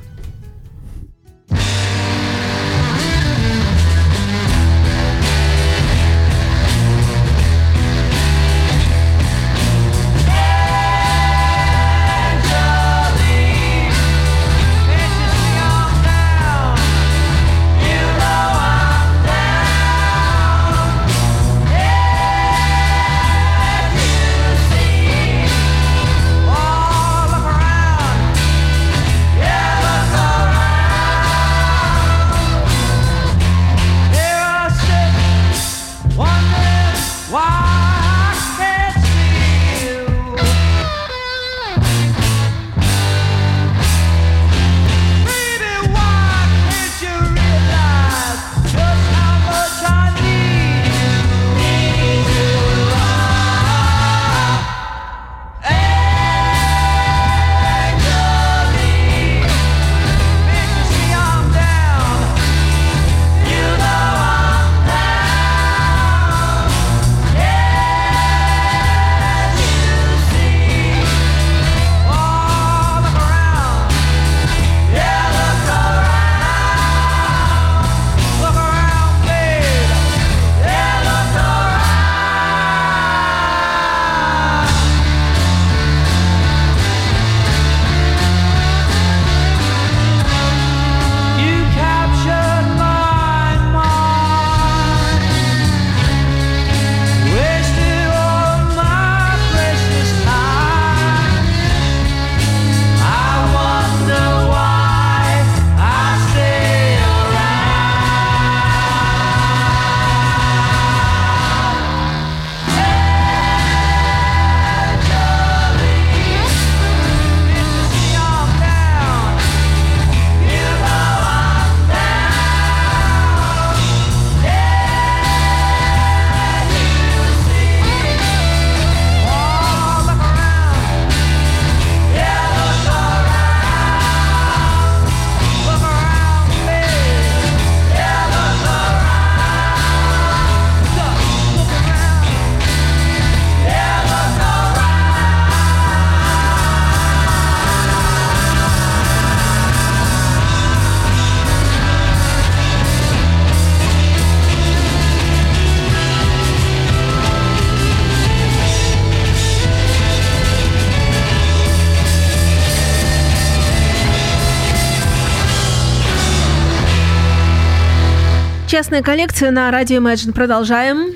Частная 168.81 169.03
коллекция 169.03 169.51
на 169.51 169.71
радио 169.71 169.99
Imagine. 169.99 170.33
Продолжаем. 170.33 171.13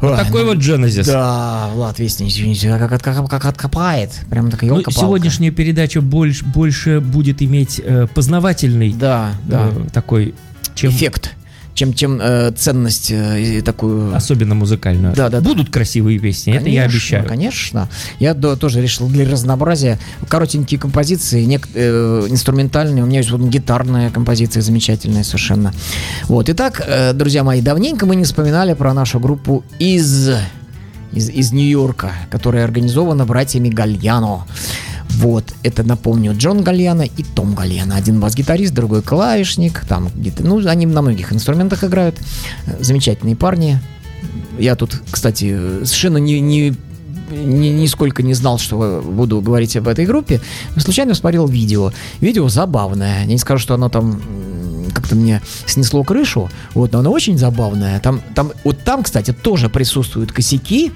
Вот 0.00 0.16
такой 0.16 0.46
вот 0.46 0.56
Genesis. 0.56 1.04
Да, 1.04 1.68
Влад, 1.74 1.98
весь 1.98 2.22
извините, 2.22 2.70
как, 2.70 2.88
как, 2.88 3.02
как, 3.02 3.28
как 3.28 3.44
откопает. 3.44 4.12
Прям 4.30 4.50
так 4.50 4.62
Ну, 4.62 4.78
елка 4.78 4.90
сегодняшняя 4.90 5.50
передача 5.50 6.00
больше, 6.00 6.42
больше 6.42 7.00
будет 7.00 7.42
иметь 7.42 7.82
э, 7.84 8.06
познавательный 8.14 8.94
Да, 8.94 9.32
да. 9.44 9.72
э, 9.76 9.90
такой, 9.92 10.34
чем 10.74 10.90
Эффект. 10.92 11.34
Чем, 11.74 11.94
чем 11.94 12.20
э, 12.20 12.50
ценность 12.56 13.10
э, 13.10 13.62
такую... 13.64 14.14
особенно 14.14 14.54
музыкальную. 14.54 15.14
Да, 15.14 15.28
да, 15.28 15.40
да. 15.40 15.48
Будут 15.48 15.70
красивые 15.70 16.18
песни, 16.18 16.52
это 16.52 16.68
я 16.68 16.82
Конечно, 16.82 16.84
обещаю. 16.84 17.26
Конечно. 17.26 17.88
Я 18.18 18.34
да, 18.34 18.56
тоже 18.56 18.82
решил 18.82 19.08
для 19.08 19.28
разнообразия 19.28 19.98
коротенькие 20.28 20.78
композиции, 20.78 21.44
нек- 21.44 21.70
э, 21.74 22.26
инструментальные. 22.28 23.02
У 23.04 23.06
меня 23.06 23.18
есть 23.18 23.30
вот 23.30 23.40
гитарная 23.40 24.10
композиция 24.10 24.62
замечательная 24.62 25.24
совершенно. 25.24 25.72
Вот. 26.24 26.48
Итак, 26.50 26.82
э, 26.86 27.12
друзья 27.12 27.44
мои, 27.44 27.60
давненько 27.60 28.04
мы 28.04 28.16
не 28.16 28.24
вспоминали 28.24 28.74
про 28.74 28.92
нашу 28.92 29.20
группу 29.20 29.64
из 29.78 30.30
из, 31.12 31.28
из 31.28 31.52
Нью-Йорка, 31.52 32.12
которая 32.30 32.64
организована 32.64 33.24
братьями 33.24 33.68
Гальяно. 33.68 34.46
Вот, 35.20 35.52
это, 35.62 35.82
напомню, 35.82 36.34
Джон 36.34 36.62
Гальяно 36.62 37.02
и 37.02 37.22
Том 37.22 37.54
Гальяно. 37.54 37.96
Один 37.96 38.20
бас-гитарист, 38.20 38.72
другой 38.72 39.02
клавишник. 39.02 39.84
Там 39.86 40.08
где-то, 40.14 40.42
ну, 40.46 40.66
они 40.66 40.86
на 40.86 41.02
многих 41.02 41.30
инструментах 41.34 41.84
играют. 41.84 42.16
Замечательные 42.80 43.36
парни. 43.36 43.78
Я 44.58 44.76
тут, 44.76 44.98
кстати, 45.10 45.84
совершенно 45.84 46.16
не, 46.16 46.40
не 46.40 46.74
ни- 47.30 47.68
нисколько 47.68 48.22
не 48.22 48.32
знал, 48.32 48.58
что 48.58 49.02
буду 49.04 49.42
говорить 49.42 49.76
об 49.76 49.88
этой 49.88 50.06
группе. 50.06 50.40
Случайно 50.78 51.14
смотрел 51.14 51.46
видео. 51.46 51.92
Видео 52.20 52.48
забавное. 52.48 53.20
Я 53.20 53.26
не 53.26 53.36
скажу, 53.36 53.60
что 53.60 53.74
оно 53.74 53.90
там 53.90 54.22
как-то 54.94 55.16
мне 55.16 55.42
снесло 55.66 56.02
крышу, 56.02 56.50
вот, 56.74 56.92
но 56.92 57.00
оно 57.00 57.12
очень 57.12 57.36
забавное. 57.36 58.00
Там, 58.00 58.22
там, 58.34 58.52
вот 58.64 58.82
там, 58.84 59.02
кстати, 59.02 59.32
тоже 59.32 59.68
присутствуют 59.68 60.32
косяки, 60.32 60.92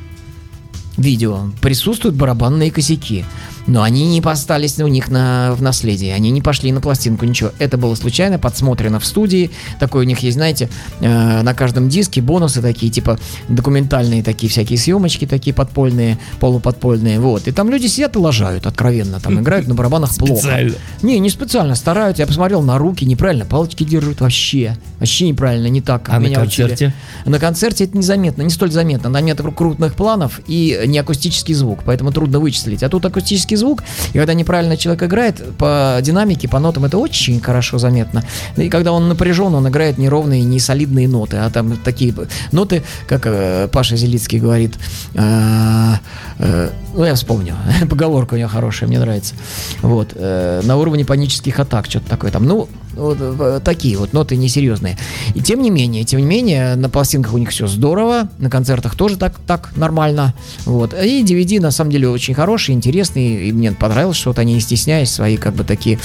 видео 0.97 1.51
присутствуют 1.61 2.17
барабанные 2.17 2.71
косяки. 2.71 3.25
Но 3.67 3.83
они 3.83 4.07
не 4.07 4.21
остались 4.21 4.79
у 4.79 4.87
них 4.89 5.09
на, 5.09 5.55
в 5.55 5.63
наследие. 5.63 6.15
Они 6.15 6.31
не 6.31 6.43
пошли 6.43 6.71
на 6.71 6.83
пластинку, 6.83 7.25
ничего. 7.25 7.51
Это 7.59 7.79
было 7.79 7.95
случайно 7.95 8.39
подсмотрено 8.39 9.01
в 9.01 9.07
студии. 9.07 9.51
Такой 9.81 10.05
у 10.05 10.07
них 10.07 10.19
есть, 10.19 10.37
знаете, 10.37 10.69
э, 11.01 11.41
на 11.43 11.55
каждом 11.55 11.89
диске 11.89 12.21
бонусы 12.21 12.61
такие, 12.61 12.93
типа 12.93 13.19
документальные 13.49 14.23
такие 14.23 14.51
всякие 14.51 14.79
съемочки 14.79 15.25
такие 15.27 15.55
подпольные, 15.55 16.19
полуподпольные. 16.41 17.19
Вот. 17.21 17.49
И 17.49 17.53
там 17.53 17.71
люди 17.71 17.87
сидят 17.87 18.17
и 18.17 18.19
лажают 18.19 18.67
откровенно. 18.67 19.19
Там 19.19 19.41
играют 19.41 19.67
на 19.67 19.75
барабанах 19.75 20.15
плохо. 20.15 20.37
Специально. 20.43 20.75
Не, 21.01 21.19
не 21.19 21.31
специально, 21.31 21.75
стараются. 21.75 22.23
Я 22.23 22.27
посмотрел 22.27 22.61
на 22.61 22.77
руки, 22.77 23.07
неправильно, 23.07 23.47
палочки 23.47 23.83
держат 23.85 24.21
вообще. 24.21 24.77
Вообще 24.99 25.29
неправильно, 25.29 25.69
не 25.69 25.81
так, 25.81 26.07
А 26.11 26.21
на 26.21 26.27
учили. 26.27 26.35
концерте? 26.35 26.95
На 27.25 27.39
концерте 27.39 27.85
это 27.85 27.97
незаметно, 27.97 28.43
не 28.43 28.51
столь 28.51 28.71
заметно. 28.73 29.11
Там 29.11 29.25
нет 29.25 29.41
кру- 29.41 29.55
крупных 29.55 29.95
планов 29.95 30.41
и 30.47 30.83
не 30.87 30.99
акустический 30.99 31.55
звук, 31.55 31.81
поэтому 31.85 32.13
трудно 32.13 32.41
вычислить. 32.41 32.83
А 32.83 32.89
тут 32.89 33.05
акустический 33.07 33.57
звук, 33.57 33.83
и 34.13 34.19
когда 34.19 34.35
неправильно 34.35 34.77
человек 34.77 35.03
играет, 35.05 35.43
по 35.57 35.99
динамике, 36.03 36.49
по 36.49 36.59
нотам 36.59 36.85
это 36.85 36.99
очень 36.99 37.41
хорошо 37.41 37.79
заметно. 37.79 38.23
И 38.57 38.69
когда 38.69 38.93
он 38.93 39.09
напряжен, 39.09 39.55
он 39.55 39.69
играет 39.69 39.99
неровные, 39.99 40.43
не 40.43 40.61
солидные 40.61 41.09
ноты, 41.09 41.39
а 41.39 41.51
там 41.51 41.77
такие 41.77 42.15
ноты, 42.53 42.83
как 43.07 43.23
э, 43.27 43.69
Паша 43.71 43.97
Зелицкий 43.97 44.39
говорит, 44.39 44.75
э, 45.15 45.95
э, 46.39 46.71
ну 46.95 47.05
я 47.05 47.15
вспомню, 47.15 47.57
поговорка 47.91 48.35
у 48.35 48.37
него 48.37 48.49
хорошая, 48.49 48.89
мне 48.89 48.99
нравится. 48.99 49.35
Вот, 49.83 50.13
э, 50.15 50.61
на 50.65 50.77
уровне 50.77 51.05
панических 51.05 51.59
атак, 51.59 51.87
что-то 51.87 52.09
такое 52.09 52.31
там. 52.31 52.45
Ну, 52.45 52.69
вот, 52.97 53.19
э, 53.21 53.61
такие 53.65 53.97
вот 53.99 54.13
ноты 54.13 54.37
несерьезные. 54.37 54.99
И 55.35 55.41
тем 55.41 55.63
не 55.63 55.71
менее, 55.71 56.05
тем 56.05 56.21
не 56.21 56.27
менее, 56.27 56.75
на 56.77 56.89
пластинках 56.89 57.35
у 57.35 57.39
них 57.39 57.51
все 57.51 57.67
здорово, 57.67 58.29
на 58.39 58.51
концертах 58.51 58.95
тоже 58.95 59.17
так, 59.17 59.39
так 59.47 59.77
нормально. 59.77 60.35
Вот. 60.65 60.95
И 60.95 61.23
DVD 61.23 61.61
на 61.61 61.71
самом 61.71 61.91
деле 61.91 62.09
очень 62.09 62.35
хороший, 62.35 62.75
интересный, 62.75 63.49
и 63.49 63.53
мне 63.53 63.73
понравилось, 63.73 64.17
что 64.17 64.31
вот 64.31 64.39
они 64.39 64.55
не 64.55 64.61
стесняясь 64.61 65.11
свои 65.11 65.37
как 65.37 65.55
бы 65.55 65.65
такие 65.65 65.99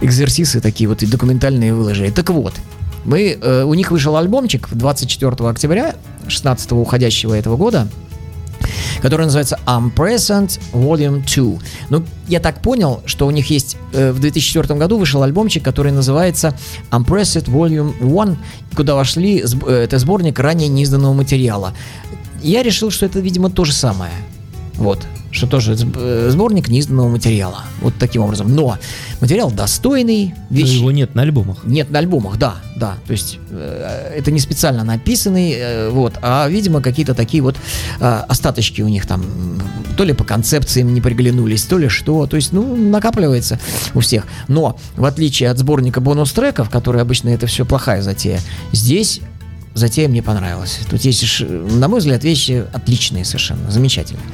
экзерсисы, 0.00 0.60
такие 0.60 0.88
вот 0.88 1.02
и 1.02 1.06
документальные 1.06 1.74
выложили. 1.74 2.10
Так 2.10 2.30
вот, 2.30 2.54
мы, 3.04 3.38
э, 3.40 3.62
у 3.64 3.74
них 3.74 3.90
вышел 3.90 4.16
альбомчик 4.16 4.68
24 4.70 5.48
октября 5.48 5.94
16 6.28 6.72
уходящего 6.72 7.34
этого 7.34 7.56
года, 7.56 7.88
который 9.02 9.26
называется 9.26 9.58
Unpresent 9.66 10.60
Volume 10.72 11.22
2. 11.24 11.58
Ну, 11.90 12.04
я 12.28 12.40
так 12.40 12.62
понял, 12.62 13.02
что 13.06 13.26
у 13.26 13.30
них 13.30 13.50
есть 13.50 13.76
э, 13.92 14.12
в 14.12 14.20
2004 14.20 14.78
году 14.78 14.98
вышел 14.98 15.22
альбомчик, 15.22 15.62
который 15.62 15.92
называется 15.92 16.54
Unpressed 16.90 17.46
Volume 17.46 17.94
1, 18.00 18.38
куда 18.76 18.94
вошли 18.94 19.42
э, 19.66 19.72
это 19.72 19.98
сборник 19.98 20.38
ранее 20.38 20.68
неизданного 20.68 21.12
материала. 21.12 21.74
Я 22.42 22.62
решил, 22.62 22.90
что 22.90 23.06
это, 23.06 23.20
видимо, 23.20 23.50
то 23.50 23.64
же 23.64 23.72
самое. 23.72 24.12
Вот. 24.76 25.06
Что 25.30 25.46
тоже 25.48 25.76
э, 25.76 26.28
сборник 26.30 26.68
неизданного 26.68 27.08
материала. 27.08 27.64
Вот 27.80 27.94
таким 27.98 28.22
образом. 28.22 28.54
Но 28.54 28.78
материал 29.20 29.50
достойный, 29.50 30.34
Но 30.50 30.56
вещь 30.56 30.74
его 30.74 30.92
нет 30.92 31.14
на 31.14 31.22
альбомах. 31.22 31.64
нет, 31.64 31.90
на 31.90 31.98
альбомах, 31.98 32.38
да, 32.38 32.56
да. 32.76 32.96
То 33.06 33.12
есть 33.12 33.38
э, 33.50 34.12
это 34.16 34.30
не 34.30 34.38
специально 34.38 34.84
написанный, 34.84 35.52
э, 35.56 35.90
вот, 35.90 36.14
а, 36.22 36.48
видимо, 36.48 36.80
какие-то 36.80 37.14
такие 37.14 37.42
вот 37.42 37.56
э, 37.98 38.04
остаточки 38.28 38.82
у 38.82 38.88
них 38.88 39.06
там, 39.06 39.24
то 39.96 40.04
ли 40.04 40.12
по 40.12 40.22
концепциям 40.24 40.94
не 40.94 41.00
приглянулись, 41.00 41.64
то 41.64 41.78
ли 41.78 41.88
что. 41.88 42.26
То 42.26 42.36
есть, 42.36 42.52
ну, 42.52 42.76
накапливается 42.76 43.58
у 43.94 44.00
всех. 44.00 44.26
Но, 44.46 44.78
в 44.96 45.04
отличие 45.04 45.50
от 45.50 45.58
сборника 45.58 46.00
бонус-треков, 46.00 46.70
которые 46.70 47.02
обычно 47.02 47.30
это 47.30 47.46
все 47.46 47.64
плохая 47.64 48.02
затея, 48.02 48.40
здесь 48.72 49.20
затея 49.74 50.08
мне 50.08 50.22
понравилась. 50.22 50.78
Тут 50.88 51.02
есть, 51.02 51.40
на 51.48 51.88
мой 51.88 51.98
взгляд, 52.00 52.24
вещи 52.24 52.64
отличные 52.72 53.24
совершенно, 53.24 53.70
замечательные. 53.70 54.24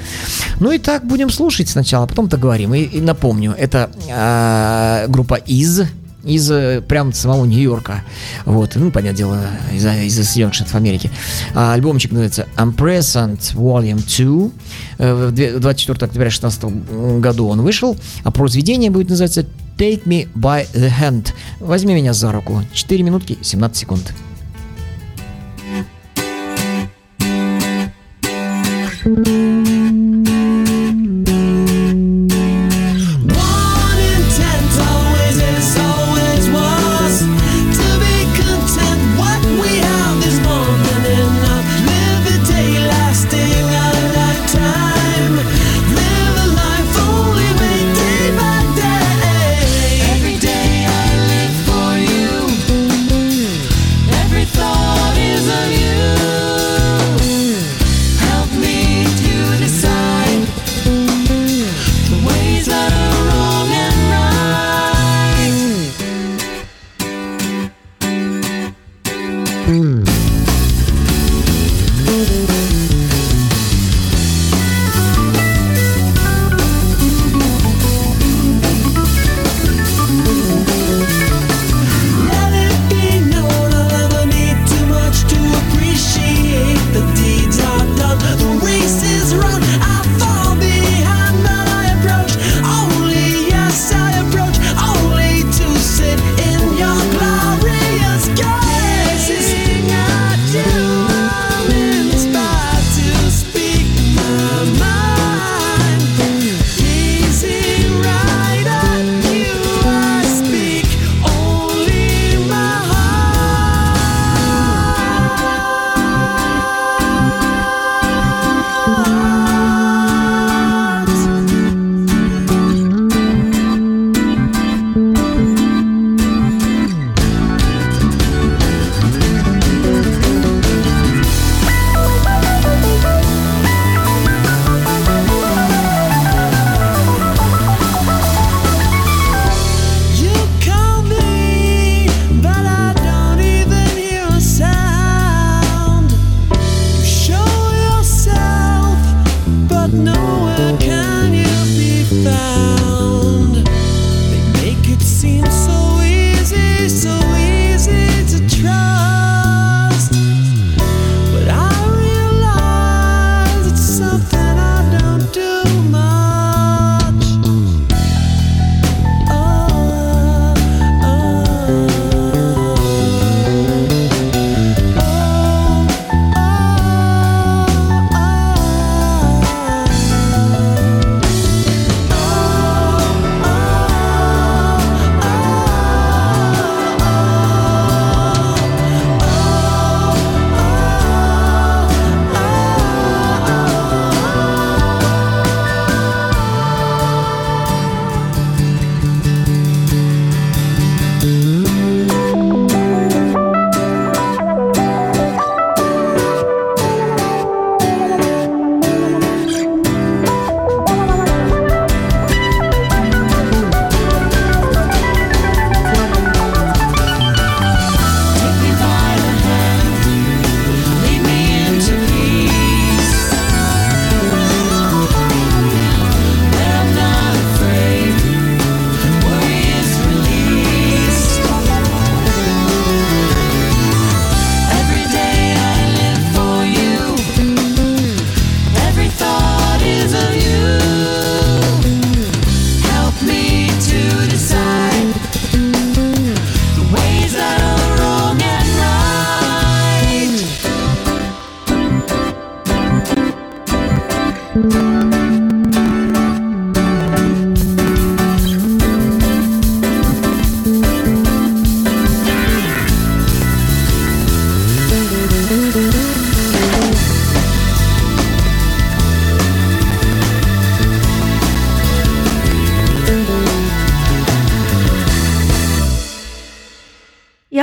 Ну 0.60 0.70
и 0.70 0.78
так 0.78 1.06
будем 1.06 1.30
слушать 1.30 1.68
сначала, 1.68 2.04
а 2.04 2.06
потом 2.06 2.28
договорим. 2.28 2.74
И, 2.74 2.82
и 2.82 3.00
напомню, 3.00 3.54
это 3.58 3.90
а, 4.12 5.06
группа 5.08 5.34
из 5.34 5.82
из 6.22 6.50
э, 6.50 6.82
прям 6.86 7.14
самого 7.14 7.46
Нью-Йорка. 7.46 8.04
Вот, 8.44 8.72
ну, 8.74 8.90
понятное 8.90 9.16
дело, 9.16 9.40
из, 9.72 9.86
из 9.86 10.28
Соединенных 10.28 10.54
Штатов 10.54 10.74
Америки. 10.74 11.10
А, 11.54 11.72
альбомчик 11.72 12.12
называется 12.12 12.46
Unpresent 12.56 13.38
Volume 13.54 14.02
2. 14.04 14.50
Э, 14.98 15.14
в 15.28 15.32
две- 15.32 15.58
24 15.58 15.94
октября 16.06 16.28
2016 16.28 17.20
году 17.20 17.48
он 17.48 17.62
вышел. 17.62 17.96
А 18.22 18.30
произведение 18.30 18.90
будет 18.90 19.08
называться 19.08 19.46
Take 19.78 20.04
Me 20.04 20.28
By 20.34 20.66
The 20.74 20.92
Hand. 21.00 21.28
Возьми 21.58 21.94
меня 21.94 22.12
за 22.12 22.32
руку. 22.32 22.62
4 22.74 23.02
минутки 23.02 23.38
17 23.40 23.78
секунд. 23.78 24.12
thank 29.02 29.26
you. 29.26 29.29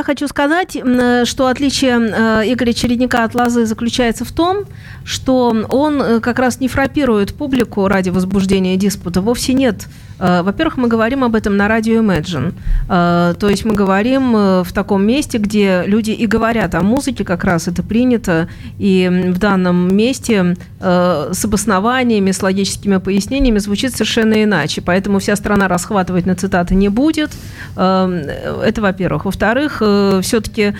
Хочу 0.03 0.27
сказать, 0.27 0.75
м, 0.75 1.25
что 1.25 1.47
отличие 1.47 1.97
э, 1.99 2.43
Игоря 2.53 2.73
Чередника 2.73 3.23
от 3.23 3.35
Лозы 3.35 3.65
заключается 3.65 4.25
в 4.25 4.31
том, 4.31 4.65
что 5.05 5.55
он 5.69 6.01
э, 6.01 6.19
как 6.19 6.39
раз 6.39 6.59
не 6.59 6.67
фрапирует 6.67 7.33
публику 7.33 7.87
ради 7.87 8.09
возбуждения 8.09 8.75
диспута. 8.77 9.21
Вовсе 9.21 9.53
нет. 9.53 9.87
Э, 10.19 10.41
Во-первых, 10.43 10.77
мы 10.77 10.87
говорим 10.87 11.23
об 11.23 11.35
этом 11.35 11.55
на 11.57 11.67
радио 11.67 12.01
Imagine. 12.01 12.53
Э, 12.89 13.33
То 13.39 13.49
есть 13.49 13.65
мы 13.65 13.73
говорим 13.73 14.35
э, 14.35 14.63
в 14.63 14.73
таком 14.73 15.05
месте, 15.05 15.37
где 15.37 15.83
люди 15.85 16.11
и 16.11 16.25
говорят 16.27 16.75
о 16.75 16.81
музыке, 16.81 17.23
как 17.23 17.43
раз 17.43 17.67
это 17.67 17.83
принято. 17.83 18.47
И 18.79 19.09
в 19.33 19.37
данном 19.39 19.95
месте 19.95 20.55
э, 20.79 21.29
с 21.33 21.45
обоснованиями, 21.45 22.31
с 22.31 22.41
логическими 22.43 22.97
пояснениями 22.97 23.59
звучит 23.59 23.91
совершенно 23.93 24.43
иначе. 24.43 24.81
Поэтому 24.81 25.19
вся 25.19 25.35
страна 25.35 25.67
расхватывать 25.67 26.25
на 26.25 26.35
цитаты 26.35 26.75
не 26.75 26.89
будет. 26.89 27.31
Э, 27.75 28.63
Это 28.65 28.81
во-первых. 28.81 29.25
Во-вторых, 29.25 29.81
все-таки, 30.23 30.73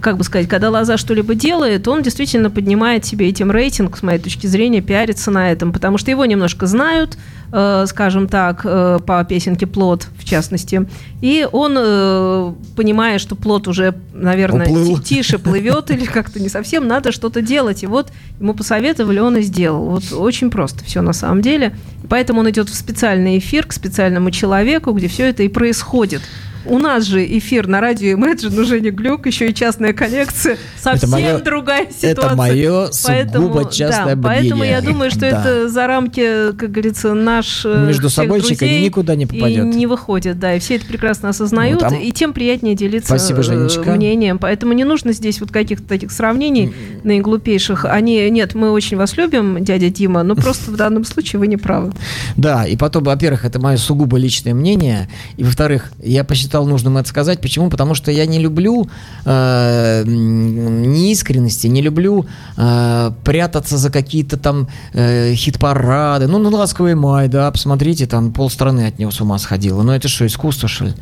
как 0.00 0.16
бы 0.16 0.24
сказать, 0.24 0.48
когда 0.48 0.70
Лоза 0.70 0.96
что-либо 0.96 1.34
делает, 1.34 1.86
он 1.88 2.02
действительно 2.02 2.50
поднимает 2.50 3.04
себе 3.04 3.28
этим 3.28 3.50
рейтинг, 3.50 3.96
с 3.96 4.02
моей 4.02 4.18
точки 4.18 4.46
зрения, 4.46 4.80
пиарится 4.80 5.30
на 5.30 5.50
этом, 5.50 5.72
потому 5.72 5.98
что 5.98 6.10
его 6.10 6.24
немножко 6.24 6.66
знают, 6.66 7.16
э, 7.52 7.84
скажем 7.86 8.28
так, 8.28 8.62
э, 8.64 8.98
по 9.06 9.22
песенке 9.24 9.66
«Плод», 9.66 10.06
в 10.18 10.24
частности. 10.24 10.86
И 11.20 11.46
он, 11.50 11.74
э, 11.76 12.52
понимая, 12.76 13.18
что 13.18 13.36
плод 13.36 13.68
уже, 13.68 13.94
наверное, 14.14 14.66
Уплыл. 14.66 14.98
ти- 14.98 15.16
тише 15.16 15.38
плывет 15.38 15.90
или 15.90 16.04
как-то 16.04 16.40
не 16.40 16.48
совсем, 16.48 16.88
надо 16.88 17.12
что-то 17.12 17.42
делать. 17.42 17.82
И 17.82 17.86
вот 17.86 18.10
ему 18.40 18.54
посоветовали, 18.54 19.18
он 19.18 19.36
и 19.36 19.42
сделал. 19.42 19.84
Вот 19.84 20.12
очень 20.12 20.50
просто 20.50 20.84
все 20.84 21.02
на 21.02 21.12
самом 21.12 21.42
деле. 21.42 21.74
Поэтому 22.08 22.40
он 22.40 22.50
идет 22.50 22.68
в 22.68 22.74
специальный 22.74 23.38
эфир 23.38 23.66
к 23.66 23.72
специальному 23.72 24.30
человеку, 24.30 24.92
где 24.92 25.08
все 25.08 25.28
это 25.28 25.42
и 25.42 25.48
происходит. 25.48 26.22
У 26.64 26.78
нас 26.78 27.04
же 27.04 27.24
эфир 27.38 27.66
на 27.66 27.80
радио 27.80 28.16
Imagine, 28.16 28.60
уже 28.60 28.80
не 28.80 28.90
глюк, 28.90 29.26
еще 29.26 29.48
и 29.50 29.54
частная 29.54 29.92
коллекция. 29.92 30.56
Совсем 30.80 31.10
моё- 31.10 31.40
другая 31.40 31.82
это 31.84 31.92
ситуация. 31.94 32.36
моё 32.36 32.92
сугубо 32.92 33.70
частное 33.70 34.14
да, 34.16 34.22
Поэтому 34.28 34.62
я 34.64 34.80
думаю, 34.80 35.10
что 35.10 35.20
Да. 35.20 35.26
это 35.28 35.68
за 35.68 35.86
рамки, 35.86 36.52
как 36.52 36.70
говорится, 36.70 37.14
наш 37.14 37.62
э, 37.64 37.86
Между 37.86 38.08
всех 38.08 38.24
собойчика 38.24 38.60
друзей 38.60 38.84
никуда 38.84 39.14
не 39.16 39.26
попадет. 39.26 39.64
И 39.64 39.76
не 39.76 39.86
выходит, 39.86 40.38
да, 40.38 40.54
и 40.54 40.58
все 40.60 40.76
это 40.76 40.86
прекрасно 40.86 41.30
осознают, 41.30 41.82
Вот, 41.82 41.92
а- 41.92 41.96
и 41.96 42.12
тем 42.12 42.32
приятнее 42.32 42.74
делиться 42.74 43.08
Спасибо, 43.08 43.40
э, 43.40 43.42
Женечка. 43.42 43.90
мнением. 43.92 44.38
Поэтому 44.38 44.72
не 44.72 44.84
нужно 44.84 45.12
здесь 45.12 45.40
вот 45.40 45.50
каких-то 45.50 45.86
таких 45.88 46.12
сравнений 46.12 46.72
наиглупейших. 47.02 47.84
Они, 47.84 48.28
нет, 48.30 48.54
мы 48.54 48.70
очень 48.70 48.96
вас 48.96 49.16
любим, 49.16 49.62
дядя 49.64 49.88
Дима, 49.90 50.22
но 50.22 50.34
просто 50.36 50.70
в 50.70 50.76
данном 50.76 51.04
случае 51.04 51.40
вы 51.40 51.46
не 51.48 51.56
правы. 51.56 51.92
Да, 52.36 52.66
и 52.66 52.76
потом, 52.76 53.04
во-первых, 53.04 53.44
это 53.44 53.58
мое 53.60 53.76
сугубо 53.76 54.16
личное 54.16 54.54
мнение, 54.54 55.08
и 55.36 55.44
во-вторых, 55.44 55.90
я 56.02 56.24
посчитал 56.24 56.51
нужным 56.60 56.98
это 56.98 57.08
сказать. 57.08 57.40
Почему? 57.40 57.70
Потому 57.70 57.94
что 57.94 58.10
я 58.10 58.26
не 58.26 58.38
люблю 58.38 58.88
э, 59.24 60.04
неискренности, 60.06 61.66
не 61.66 61.82
люблю 61.82 62.26
э, 62.56 63.10
прятаться 63.24 63.78
за 63.78 63.90
какие-то 63.90 64.36
там 64.36 64.68
э, 64.92 65.34
хит-парады. 65.34 66.26
Ну, 66.26 66.38
ну, 66.38 66.50
ласковый 66.50 66.94
май, 66.94 67.28
да, 67.28 67.50
посмотрите, 67.50 68.06
там 68.06 68.32
полстраны 68.32 68.86
от 68.86 68.98
него 68.98 69.10
с 69.10 69.20
ума 69.20 69.38
сходило. 69.38 69.82
Ну, 69.82 69.92
это 69.92 70.08
что, 70.08 70.26
искусство, 70.26 70.68
что 70.68 70.86
ли? 70.86 70.92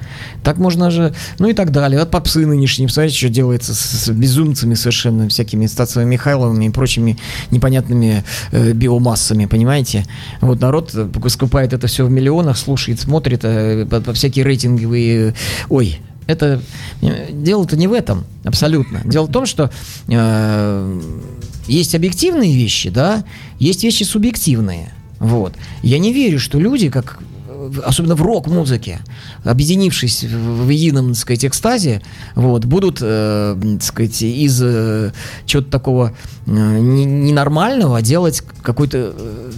Так 0.43 0.59
можно 0.59 0.91
же, 0.91 1.15
ну 1.39 1.49
и 1.49 1.53
так 1.53 1.73
далее. 1.73 1.99
Вот 1.99 2.11
попсы 2.11 2.47
нынешние, 2.47 2.89
посмотрите, 2.89 3.17
что 3.17 3.29
делается 3.29 3.75
с, 3.75 3.81
с 3.81 4.09
безумцами 4.11 4.75
совершенно, 4.75 5.29
всякими 5.29 5.67
Стациями 5.67 6.11
Михайловыми 6.11 6.67
и 6.67 6.71
прочими 6.71 7.19
непонятными 7.51 8.25
э, 8.53 8.73
биомассами, 8.73 9.47
понимаете? 9.47 10.05
Вот 10.41 10.61
народ 10.61 10.91
э, 10.95 11.09
скупает 11.29 11.73
это 11.73 11.87
все 11.87 12.05
в 12.05 12.11
миллионах, 12.11 12.57
слушает, 12.57 13.01
смотрит 13.01 13.41
э, 13.45 13.87
по, 13.87 14.01
по 14.01 14.13
всякие 14.13 14.45
рейтинговые... 14.45 15.35
Ой, 15.69 16.01
это 16.27 16.63
э, 17.03 17.33
дело-то 17.33 17.77
не 17.77 17.89
в 17.89 17.93
этом 17.93 18.25
абсолютно. 18.45 19.01
Дело 19.05 19.27
в 19.27 19.33
том, 19.33 19.47
что 19.47 19.71
э, 20.09 21.01
есть 21.67 21.95
объективные 21.95 22.55
вещи, 22.55 22.91
да, 22.91 23.25
есть 23.59 23.83
вещи 23.85 24.05
субъективные. 24.05 24.93
Вот. 25.19 25.55
Я 25.83 25.99
не 25.99 26.13
верю, 26.13 26.39
что 26.39 26.59
люди, 26.59 26.89
как 26.89 27.19
э, 27.49 27.73
особенно 27.85 28.15
в 28.15 28.23
рок-музыке, 28.23 29.01
объединившись 29.45 30.25
в, 30.25 30.67
в 30.67 30.69
едином, 30.69 31.09
так 31.09 31.17
сказать, 31.17 31.45
экстазе, 31.45 32.03
вот, 32.35 32.65
будут, 32.65 32.99
э, 33.03 33.57
так 33.61 33.83
сказать, 33.83 34.23
из 34.23 34.61
э, 34.63 35.13
чего-то 35.47 35.71
такого 35.71 36.15
э, 36.47 36.51
не- 36.51 37.05
ненормального 37.05 38.03
делать 38.03 38.43
какой-то 38.63 39.15
э, 39.17 39.53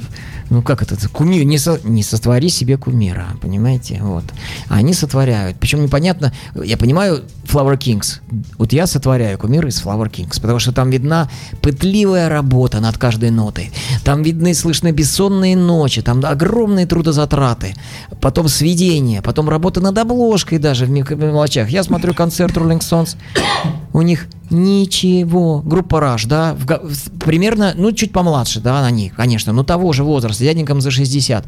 ну 0.52 0.62
как 0.62 0.82
это, 0.82 0.96
кумир, 1.08 1.44
не, 1.44 1.56
со- 1.58 1.80
не 1.82 2.02
сотвори 2.02 2.50
себе 2.50 2.76
кумира, 2.76 3.28
понимаете, 3.40 3.98
вот. 4.02 4.24
Они 4.68 4.92
сотворяют, 4.92 5.56
причем 5.58 5.82
непонятно, 5.82 6.32
я 6.54 6.76
понимаю 6.76 7.22
Flower 7.44 7.76
Kings, 7.76 8.20
вот 8.58 8.72
я 8.72 8.86
сотворяю 8.86 9.38
кумира 9.38 9.68
из 9.68 9.82
Flower 9.82 10.10
Kings, 10.10 10.40
потому 10.40 10.58
что 10.58 10.72
там 10.72 10.90
видна 10.90 11.28
пытливая 11.60 12.28
работа 12.28 12.80
над 12.80 12.98
каждой 12.98 13.30
нотой, 13.30 13.70
там 14.04 14.22
видны, 14.22 14.54
слышны 14.54 14.90
бессонные 14.92 15.56
ночи, 15.56 16.02
там 16.02 16.24
огромные 16.24 16.86
трудозатраты, 16.86 17.74
потом 18.20 18.48
сведения, 18.48 19.22
потом 19.22 19.48
работа 19.48 19.80
над 19.80 19.98
обложкой 19.98 20.58
даже 20.58 20.86
в 20.86 20.90
мелочах. 20.90 21.68
Я 21.68 21.82
смотрю 21.82 22.14
концерт 22.14 22.56
Rolling 22.56 22.80
Stones, 22.80 23.16
у 23.92 24.02
них 24.02 24.28
ничего. 24.50 25.60
Группа 25.64 25.96
Rush, 25.96 26.26
да, 26.26 26.54
в 26.54 26.66
в- 26.66 27.10
примерно, 27.18 27.72
ну, 27.74 27.90
чуть 27.92 28.12
помладше, 28.12 28.60
да, 28.60 28.84
они, 28.84 29.08
конечно, 29.08 29.52
но 29.52 29.64
того 29.64 29.92
же 29.92 30.04
возраста, 30.04 30.44
дяденькам 30.44 30.80
за 30.80 30.90
60. 30.90 31.46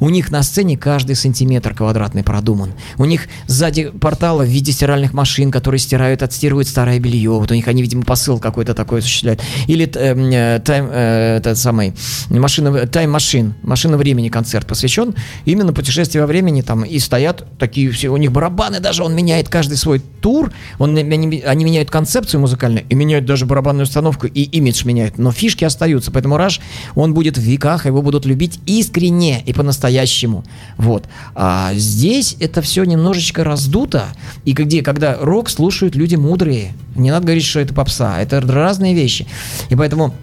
У 0.00 0.08
них 0.08 0.30
на 0.30 0.42
сцене 0.42 0.76
каждый 0.76 1.16
сантиметр 1.16 1.74
квадратный 1.74 2.22
продуман. 2.22 2.72
У 2.96 3.04
них 3.04 3.22
сзади 3.46 3.90
портала 3.90 4.42
в 4.42 4.48
виде 4.48 4.70
стиральных 4.72 5.12
машин, 5.12 5.33
которые 5.50 5.78
стирают, 5.78 6.22
отстирывают 6.22 6.68
старое 6.68 6.98
белье. 6.98 7.30
Вот 7.30 7.50
у 7.50 7.54
них 7.54 7.68
они, 7.68 7.82
видимо, 7.82 8.02
посыл 8.02 8.38
какой-то 8.38 8.74
такой 8.74 9.00
осуществляют. 9.00 9.42
Или 9.66 9.90
эм, 9.96 10.30
э, 10.30 10.60
тайм, 10.64 10.88
э, 10.90 11.36
этот 11.38 11.58
самый, 11.58 11.94
машина, 12.30 12.86
тайм 12.86 13.10
машин, 13.10 13.54
машина 13.62 13.96
времени 13.96 14.28
концерт 14.28 14.66
посвящен 14.66 15.14
именно 15.44 15.72
путешествию 15.72 16.22
во 16.22 16.26
времени 16.26 16.62
там 16.62 16.84
и 16.84 16.98
стоят 16.98 17.44
такие 17.58 17.90
все, 17.90 18.08
у 18.08 18.16
них 18.16 18.32
барабаны 18.32 18.80
даже, 18.80 19.02
он 19.02 19.14
меняет 19.14 19.48
каждый 19.48 19.76
свой 19.76 20.00
тур, 20.20 20.52
он, 20.78 20.96
они, 20.96 21.40
они 21.40 21.64
меняют 21.64 21.90
концепцию 21.90 22.40
музыкальную 22.40 22.84
и 22.88 22.94
меняют 22.94 23.26
даже 23.26 23.46
барабанную 23.46 23.84
установку 23.84 24.26
и 24.26 24.42
имидж 24.42 24.84
меняют, 24.84 25.18
но 25.18 25.32
фишки 25.32 25.64
остаются, 25.64 26.10
поэтому 26.10 26.36
Раш, 26.36 26.60
он 26.94 27.14
будет 27.14 27.36
в 27.36 27.40
веках, 27.40 27.86
его 27.86 28.02
будут 28.02 28.26
любить 28.26 28.60
искренне 28.66 29.42
и 29.44 29.52
по-настоящему, 29.52 30.44
вот. 30.76 31.04
А 31.34 31.72
здесь 31.74 32.36
это 32.40 32.62
все 32.62 32.84
немножечко 32.84 33.44
раздуто, 33.44 34.06
и 34.44 34.52
где, 34.52 34.82
когда 34.82 35.16
рок 35.24 35.50
слушают 35.50 35.94
люди 35.94 36.14
мудрые, 36.16 36.72
не 36.94 37.10
надо 37.10 37.26
говорить, 37.26 37.44
что 37.44 37.60
это 37.60 37.74
попса, 37.74 38.20
это 38.20 38.40
разные 38.40 38.94
вещи, 38.94 39.26
и 39.70 39.76
поэтому 39.76 40.14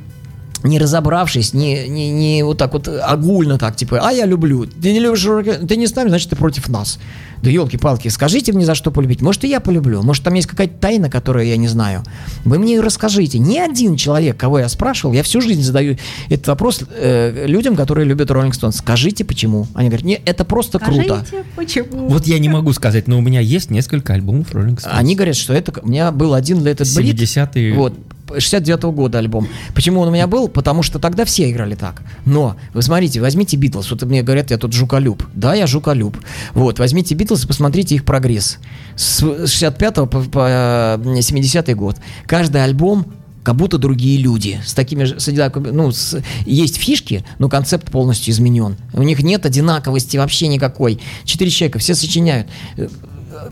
не 0.63 0.79
разобравшись, 0.79 1.53
не, 1.53 1.87
не, 1.87 2.11
не 2.11 2.43
вот 2.43 2.57
так 2.57 2.73
вот 2.73 2.87
огульно 2.87 3.57
так, 3.57 3.75
типа, 3.75 3.99
а 4.01 4.11
я 4.11 4.25
люблю. 4.25 4.65
Ты 4.65 4.93
не 4.93 4.99
любишь 4.99 5.21
ты 5.67 5.75
не 5.75 5.87
с 5.87 5.95
нами, 5.95 6.09
значит, 6.09 6.29
ты 6.29 6.35
против 6.35 6.69
нас. 6.69 6.99
Да 7.41 7.49
елки-палки, 7.49 8.07
скажите 8.09 8.53
мне, 8.53 8.65
за 8.65 8.75
что 8.75 8.91
полюбить. 8.91 9.21
Может, 9.21 9.43
и 9.45 9.47
я 9.47 9.59
полюблю. 9.59 10.03
Может, 10.03 10.23
там 10.23 10.35
есть 10.35 10.47
какая-то 10.47 10.75
тайна, 10.79 11.09
которую 11.09 11.47
я 11.47 11.57
не 11.57 11.67
знаю. 11.67 12.03
Вы 12.45 12.59
мне 12.59 12.75
ее 12.75 12.81
расскажите. 12.81 13.39
Ни 13.39 13.57
один 13.57 13.95
человек, 13.95 14.37
кого 14.37 14.59
я 14.59 14.69
спрашивал, 14.69 15.13
я 15.13 15.23
всю 15.23 15.41
жизнь 15.41 15.63
задаю 15.63 15.97
этот 16.29 16.47
вопрос 16.47 16.81
э, 16.91 17.47
людям, 17.47 17.75
которые 17.75 18.05
любят 18.05 18.29
Роллинг 18.29 18.53
Стоун. 18.53 18.73
Скажите, 18.73 19.25
почему? 19.25 19.67
Они 19.73 19.89
говорят, 19.89 20.05
не, 20.05 20.21
это 20.23 20.45
просто 20.45 20.77
круто. 20.77 21.23
Скажите, 21.25 21.45
почему? 21.55 22.07
Вот 22.07 22.27
я 22.27 22.37
не 22.37 22.49
могу 22.49 22.73
сказать, 22.73 23.07
но 23.07 23.17
у 23.17 23.21
меня 23.21 23.39
есть 23.39 23.71
несколько 23.71 24.13
альбомов 24.13 24.53
Rolling 24.53 24.77
Stones. 24.77 24.89
Они 24.91 25.15
говорят, 25.15 25.35
что 25.35 25.53
это... 25.53 25.73
У 25.81 25.87
меня 25.87 26.11
был 26.11 26.35
один 26.35 26.59
It 26.59 26.77
Bleed. 26.77 27.15
70-е. 27.15 27.73
Вот. 27.73 27.95
69 28.39 28.83
года 28.95 29.17
альбом. 29.19 29.47
Почему 29.73 30.01
он 30.01 30.07
у 30.07 30.11
меня 30.11 30.27
был? 30.27 30.47
Потому 30.47 30.83
что 30.83 30.99
тогда 30.99 31.25
все 31.25 31.49
играли 31.51 31.75
так. 31.75 32.01
Но, 32.25 32.55
вы 32.73 32.81
смотрите, 32.81 33.19
возьмите 33.21 33.57
Битлз. 33.57 33.89
Вот 33.91 34.03
мне 34.03 34.23
говорят, 34.23 34.51
я 34.51 34.57
тут 34.57 34.73
жуколюб. 34.73 35.23
Да, 35.33 35.53
я 35.55 35.67
жуколюб. 35.67 36.17
Вот, 36.53 36.79
возьмите 36.79 37.15
Битлз 37.15 37.43
и 37.43 37.47
посмотрите 37.47 37.95
их 37.95 38.05
прогресс. 38.05 38.57
С 38.95 39.19
65 39.47 39.95
по, 39.95 40.05
по 40.07 40.99
70 41.21 41.75
год. 41.75 41.97
Каждый 42.27 42.63
альбом 42.63 43.05
как 43.43 43.55
будто 43.55 43.79
другие 43.79 44.19
люди, 44.21 44.61
с 44.63 44.73
такими 44.75 45.03
же, 45.03 45.19
с 45.19 45.27
одинаковыми- 45.27 45.71
ну, 45.71 45.91
с- 45.91 46.21
есть 46.45 46.77
фишки, 46.77 47.25
но 47.39 47.49
концепт 47.49 47.89
полностью 47.89 48.31
изменен. 48.33 48.77
У 48.93 49.01
них 49.01 49.23
нет 49.23 49.47
одинаковости 49.47 50.17
вообще 50.17 50.45
никакой. 50.47 50.99
Четыре 51.25 51.49
человека, 51.49 51.79
все 51.79 51.95
сочиняют. 51.95 52.47
Э, 52.77 52.87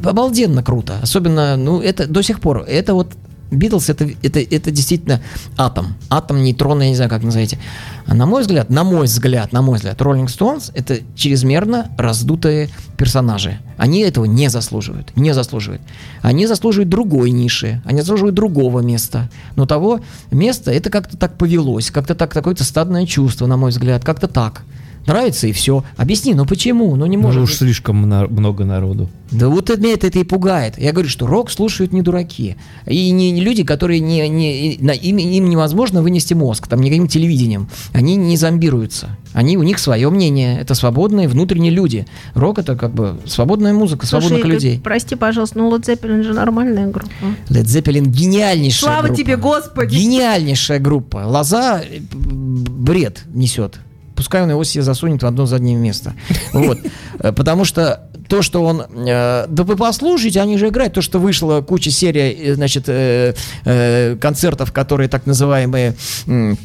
Обалденно 0.03 0.61
круто. 0.61 0.99
Особенно, 1.01 1.57
ну, 1.57 1.81
это 1.81 2.05
до 2.05 2.21
сих 2.21 2.39
пор, 2.39 2.59
это 2.67 2.93
вот 2.93 3.13
Битлз 3.51 3.89
это, 3.89 4.07
это, 4.21 4.39
это 4.39 4.71
действительно 4.71 5.21
атом. 5.57 5.95
Атом, 6.09 6.43
нейтрон, 6.43 6.81
я 6.81 6.89
не 6.89 6.95
знаю, 6.95 7.09
как 7.09 7.23
назовете. 7.23 7.57
А 8.05 8.13
на 8.13 8.25
мой 8.25 8.41
взгляд, 8.41 8.69
на 8.69 8.83
мой 8.83 9.05
взгляд, 9.05 9.51
на 9.51 9.61
мой 9.61 9.77
взгляд, 9.77 9.99
Rolling 9.99 10.27
Stones 10.27 10.71
это 10.73 10.99
чрезмерно 11.15 11.89
раздутые 11.97 12.69
персонажи. 12.97 13.59
Они 13.77 14.01
этого 14.01 14.25
не 14.25 14.49
заслуживают. 14.49 15.15
Не 15.15 15.33
заслуживают. 15.33 15.81
Они 16.21 16.45
заслуживают 16.45 16.89
другой 16.89 17.31
ниши. 17.31 17.81
Они 17.85 18.01
заслуживают 18.01 18.35
другого 18.35 18.81
места. 18.81 19.29
Но 19.55 19.65
того 19.65 20.01
места, 20.31 20.71
это 20.71 20.89
как-то 20.89 21.17
так 21.17 21.37
повелось. 21.37 21.91
Как-то 21.91 22.13
так, 22.15 22.31
какое-то 22.31 22.63
стадное 22.63 23.05
чувство, 23.05 23.47
на 23.47 23.57
мой 23.57 23.71
взгляд. 23.71 24.03
Как-то 24.03 24.27
так. 24.27 24.63
Нравится 25.05 25.47
и 25.47 25.51
все. 25.51 25.83
Объясни, 25.97 26.33
ну 26.33 26.45
почему? 26.45 26.95
Ну 26.95 27.05
не 27.05 27.17
Ну, 27.17 27.23
может 27.23 27.41
уж 27.43 27.49
быть. 27.49 27.57
слишком 27.59 27.97
много 27.97 28.65
народу. 28.65 29.09
Да 29.31 29.47
вот 29.49 29.69
меня 29.77 29.93
это, 29.93 30.07
это 30.07 30.19
и 30.19 30.23
пугает. 30.23 30.77
Я 30.77 30.91
говорю, 30.91 31.09
что 31.09 31.27
рок 31.27 31.51
слушают 31.51 31.93
не 31.93 32.01
дураки. 32.01 32.55
И 32.87 33.11
не, 33.11 33.31
не 33.31 33.41
люди, 33.41 33.63
которые 33.63 33.99
не, 33.99 34.27
не, 34.27 34.77
на- 34.81 34.91
им, 34.91 35.17
им 35.17 35.49
невозможно 35.49 36.01
вынести 36.01 36.33
мозг, 36.33 36.67
там, 36.67 36.81
никаким 36.81 37.07
телевидением. 37.07 37.69
Они 37.93 38.15
не 38.15 38.37
зомбируются. 38.37 39.17
Они, 39.33 39.57
у 39.57 39.63
них 39.63 39.77
свое 39.79 40.09
мнение. 40.09 40.59
Это 40.59 40.73
свободные 40.73 41.27
внутренние 41.27 41.71
люди. 41.71 42.07
Рок 42.33 42.57
это 42.59 42.75
как 42.75 42.93
бы 42.93 43.19
свободная 43.25 43.73
музыка, 43.73 44.05
свободных 44.07 44.41
Слушай, 44.41 44.53
людей. 44.53 44.73
Игорь, 44.73 44.83
прости, 44.83 45.15
пожалуйста, 45.15 45.59
ну 45.59 45.75
Led 45.75 45.81
Zeppelin 45.85 46.23
же 46.23 46.33
нормальная 46.33 46.87
группа. 46.87 47.09
Led 47.49 47.65
Zeppelin 47.65 48.05
гениальнейшая 48.07 48.79
Слава 48.93 49.01
группа. 49.07 49.15
тебе, 49.17 49.37
Господи! 49.37 49.95
Гениальнейшая 49.95 50.79
группа. 50.79 51.17
Лоза 51.25 51.81
э, 51.81 51.99
бред 52.11 53.23
несет. 53.33 53.79
Пускай 54.19 54.43
он 54.43 54.49
его 54.49 54.65
себе 54.65 54.83
засунет 54.83 55.23
в 55.23 55.25
одно 55.25 55.45
заднее 55.45 55.77
место. 55.77 56.13
Вот. 56.51 56.77
Э, 57.19 57.31
Потому 57.31 57.63
что 57.63 58.01
то, 58.27 58.41
что 58.41 58.65
он... 58.65 58.81
э, 58.81 59.45
да 59.47 59.63
вы 59.63 59.77
послушайте, 59.77 60.41
они 60.41 60.57
же 60.57 60.67
играют. 60.67 60.93
То, 60.93 61.01
что 61.01 61.19
вышла 61.19 61.61
куча 61.61 61.89
серия, 61.89 62.33
э, 62.33 62.55
значит, 62.55 62.89
э, 62.89 63.33
э, 63.63 64.17
концертов, 64.19 64.73
которые 64.73 65.07
так 65.07 65.25
называемые... 65.25 65.95
э, 66.27 66.55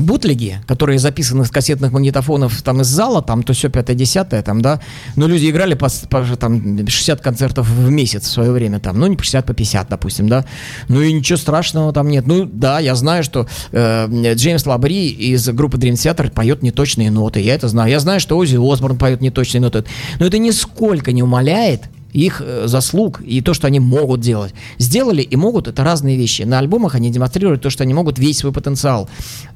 бутлеги, 0.00 0.60
которые 0.66 0.98
записаны 0.98 1.44
с 1.44 1.50
кассетных 1.50 1.92
магнитофонов 1.92 2.62
там 2.62 2.80
из 2.80 2.86
зала, 2.86 3.22
там 3.22 3.42
то 3.42 3.52
все 3.52 3.68
пятое, 3.68 3.96
десятое, 3.96 4.42
там, 4.42 4.62
да, 4.62 4.80
но 5.16 5.26
люди 5.26 5.50
играли 5.50 5.74
по, 5.74 5.88
по 6.08 6.24
там 6.36 6.86
60 6.86 7.20
концертов 7.20 7.68
в 7.68 7.90
месяц 7.90 8.28
в 8.28 8.30
свое 8.30 8.50
время, 8.50 8.80
там, 8.80 8.98
ну 8.98 9.06
не 9.06 9.16
по 9.16 9.22
60, 9.22 9.46
по 9.46 9.54
50, 9.54 9.88
допустим, 9.88 10.28
да, 10.28 10.44
ну 10.88 11.00
и 11.00 11.12
ничего 11.12 11.36
страшного 11.36 11.92
там 11.92 12.08
нет, 12.08 12.26
ну 12.26 12.44
да, 12.44 12.78
я 12.78 12.94
знаю, 12.94 13.24
что 13.24 13.46
э, 13.72 14.34
Джеймс 14.34 14.66
Лабри 14.66 15.08
из 15.08 15.48
группы 15.48 15.78
Dream 15.78 15.94
Theater 15.94 16.30
поет 16.30 16.62
неточные 16.62 17.10
ноты, 17.10 17.40
я 17.40 17.54
это 17.54 17.68
знаю, 17.68 17.90
я 17.90 18.00
знаю, 18.00 18.20
что 18.20 18.36
Оззи 18.36 18.56
Осборн 18.56 18.98
поет 18.98 19.20
неточные 19.20 19.60
ноты, 19.60 19.84
но 20.18 20.26
это 20.26 20.38
нисколько 20.38 21.12
не 21.12 21.22
умаляет 21.22 21.82
их 22.26 22.42
э, 22.44 22.66
заслуг 22.66 23.20
и 23.22 23.40
то, 23.40 23.54
что 23.54 23.66
они 23.66 23.80
могут 23.80 24.20
делать. 24.20 24.54
Сделали 24.78 25.22
и 25.22 25.36
могут, 25.36 25.68
это 25.68 25.84
разные 25.84 26.16
вещи. 26.16 26.42
На 26.42 26.58
альбомах 26.58 26.94
они 26.94 27.10
демонстрируют 27.10 27.62
то, 27.62 27.70
что 27.70 27.84
они 27.84 27.94
могут, 27.94 28.18
весь 28.18 28.38
свой 28.38 28.52
потенциал. 28.52 29.08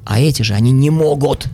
А 0.05 0.19
эти 0.19 0.43
же, 0.43 0.53
они 0.53 0.71
не 0.71 0.89
могут. 0.89 1.47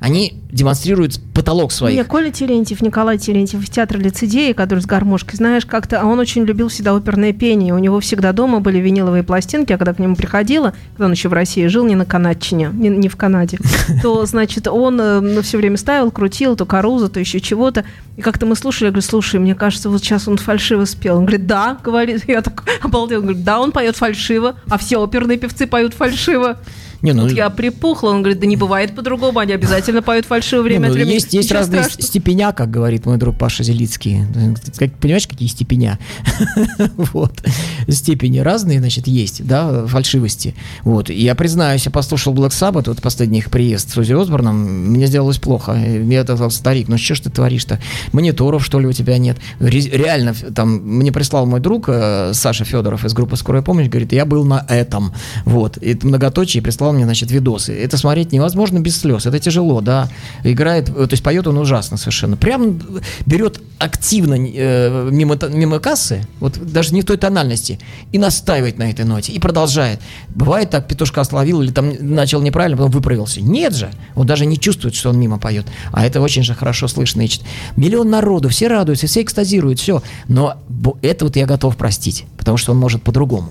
Они 0.00 0.40
демонстрируют 0.52 1.20
потолок 1.34 1.72
своих. 1.72 1.96
Не, 1.96 2.04
Коля 2.04 2.30
Терентьев, 2.30 2.80
Николай 2.82 3.18
Терентьев 3.18 3.64
в 3.64 3.68
театре 3.68 4.00
лицедеи, 4.00 4.52
который 4.52 4.78
с 4.78 4.86
гармошкой, 4.86 5.36
знаешь, 5.36 5.66
как-то, 5.66 6.00
а 6.00 6.06
он 6.06 6.20
очень 6.20 6.44
любил 6.44 6.68
всегда 6.68 6.94
оперное 6.94 7.32
пение. 7.32 7.74
У 7.74 7.78
него 7.78 7.98
всегда 7.98 8.32
дома 8.32 8.60
были 8.60 8.78
виниловые 8.78 9.24
пластинки, 9.24 9.72
а 9.72 9.78
когда 9.78 9.94
к 9.94 9.98
нему 9.98 10.14
приходила, 10.14 10.72
когда 10.92 11.06
он 11.06 11.12
еще 11.12 11.28
в 11.28 11.32
России 11.32 11.66
жил, 11.66 11.84
не 11.84 11.96
на 11.96 12.04
Канадчине, 12.04 12.70
не, 12.72 12.88
не 12.88 13.08
в 13.08 13.16
Канаде, 13.16 13.58
то, 14.02 14.24
значит, 14.24 14.68
он 14.68 15.42
все 15.42 15.58
время 15.58 15.76
ставил, 15.76 16.12
крутил, 16.12 16.54
то 16.54 16.64
Каруза, 16.64 17.08
то 17.08 17.18
еще 17.18 17.40
чего-то. 17.40 17.84
И 18.16 18.22
как-то 18.22 18.46
мы 18.46 18.54
слушали, 18.54 18.86
я 18.86 18.90
говорю, 18.92 19.06
слушай, 19.06 19.40
мне 19.40 19.54
кажется, 19.54 19.90
вот 19.90 20.00
сейчас 20.00 20.28
он 20.28 20.38
фальшиво 20.38 20.84
спел. 20.84 21.18
Он 21.18 21.24
говорит, 21.24 21.46
да, 21.46 21.78
говорит, 21.82 22.22
я 22.28 22.40
так 22.42 22.64
обалдел, 22.82 23.20
он 23.20 23.26
говорит, 23.26 23.44
да, 23.44 23.60
он 23.60 23.72
поет 23.72 23.96
фальшиво, 23.96 24.56
а 24.68 24.78
все 24.78 24.98
оперные 24.98 25.38
певцы 25.38 25.66
поют 25.66 25.94
фальшиво. 25.94 26.58
Не, 27.02 27.12
ну, 27.12 27.22
Вот 27.22 27.32
я 27.32 27.48
припухла, 27.50 28.10
он 28.10 28.22
говорит, 28.22 28.40
да 28.40 28.46
не 28.46 28.56
бывает 28.56 28.94
по-другому, 28.94 29.38
они 29.38 29.52
обязательно 29.52 30.02
поют 30.02 30.26
фальшиво 30.26 30.62
не, 30.62 30.68
время 30.68 30.80
ну, 30.86 30.88
от 30.88 30.94
времени. 30.94 31.14
есть, 31.14 31.32
есть 31.32 31.48
Ничего 31.48 31.60
разные 31.60 31.82
страшного. 31.82 32.06
степеня, 32.08 32.52
как 32.52 32.70
говорит 32.70 33.06
мой 33.06 33.16
друг 33.18 33.38
Паша 33.38 33.62
Зелицкий. 33.62 34.22
Как- 34.76 34.92
Понимаешь, 34.94 35.26
какие 35.28 35.48
степеня? 35.48 35.98
Вот. 37.12 37.42
Степени 37.88 38.38
разные, 38.38 38.78
значит, 38.80 39.06
есть, 39.06 39.46
да, 39.46 39.86
фальшивости. 39.86 40.54
Вот. 40.84 41.10
И 41.10 41.14
Я 41.22 41.34
признаюсь, 41.34 41.84
я 41.86 41.90
послушал 41.90 42.34
Black 42.34 42.50
Sabbath, 42.50 42.88
вот 42.88 43.00
последний 43.02 43.38
их 43.38 43.50
приезд 43.50 43.90
с 43.90 43.96
Узи 43.96 44.12
Осборном, 44.12 44.56
мне 44.92 45.06
сделалось 45.06 45.38
плохо. 45.38 45.72
И 45.74 46.04
Я 46.12 46.22
сказал, 46.24 46.50
старик, 46.50 46.88
ну 46.88 46.98
что 46.98 47.14
ж 47.14 47.20
ты 47.20 47.30
творишь-то? 47.30 47.80
Мониторов, 48.12 48.64
что 48.64 48.80
ли, 48.80 48.86
у 48.86 48.92
тебя 48.92 49.18
нет? 49.18 49.38
Ре- 49.60 49.80
Реально, 49.80 50.34
там, 50.34 50.76
мне 50.76 51.12
прислал 51.12 51.46
мой 51.46 51.60
друг 51.60 51.84
э, 51.88 52.32
Саша 52.34 52.64
Федоров 52.64 53.04
из 53.04 53.12
группы 53.14 53.36
«Скорая 53.36 53.62
помощь», 53.62 53.88
говорит, 53.88 54.12
я 54.12 54.24
был 54.24 54.44
на 54.44 54.64
этом. 54.68 55.12
Вот. 55.44 55.76
И 55.78 55.90
это 55.92 56.06
многоточие 56.06 56.62
прислал 56.62 56.87
мне, 56.92 57.04
значит, 57.04 57.30
видосы. 57.30 57.72
Это 57.72 57.96
смотреть 57.96 58.32
невозможно 58.32 58.78
без 58.80 59.00
слез. 59.00 59.26
Это 59.26 59.38
тяжело, 59.38 59.80
да. 59.80 60.08
Играет, 60.44 60.88
э, 60.88 60.92
то 60.92 61.12
есть 61.12 61.22
поет 61.22 61.46
он 61.46 61.58
ужасно 61.58 61.96
совершенно. 61.96 62.36
Прям 62.36 62.80
берет 63.26 63.60
активно 63.78 64.34
э, 64.34 65.08
мимо, 65.10 65.38
мимо 65.48 65.78
кассы, 65.78 66.26
вот 66.40 66.58
даже 66.58 66.94
не 66.94 67.02
в 67.02 67.04
той 67.04 67.16
тональности, 67.16 67.78
и 68.12 68.18
настаивает 68.18 68.78
на 68.78 68.90
этой 68.90 69.04
ноте, 69.04 69.32
и 69.32 69.38
продолжает. 69.38 70.00
Бывает 70.28 70.70
так, 70.70 70.88
петушка 70.88 71.24
словил 71.24 71.62
или 71.62 71.70
там 71.70 71.92
начал 72.00 72.40
неправильно, 72.42 72.76
потом 72.76 72.92
выправился. 72.92 73.40
Нет 73.40 73.74
же, 73.74 73.90
он 74.14 74.26
даже 74.26 74.46
не 74.46 74.58
чувствует, 74.58 74.94
что 74.94 75.10
он 75.10 75.18
мимо 75.18 75.38
поет. 75.38 75.66
А 75.92 76.04
это 76.04 76.20
очень 76.20 76.42
же 76.42 76.54
хорошо 76.54 76.88
слышно. 76.88 77.22
И 77.22 77.28
Миллион 77.76 78.10
народу, 78.10 78.48
все 78.48 78.68
радуются, 78.68 79.06
все 79.06 79.22
экстазируют, 79.22 79.78
все. 79.78 80.02
Но 80.28 80.56
это 81.02 81.24
вот 81.24 81.36
я 81.36 81.46
готов 81.46 81.76
простить, 81.76 82.24
потому 82.36 82.56
что 82.56 82.72
он 82.72 82.78
может 82.78 83.02
по-другому. 83.02 83.50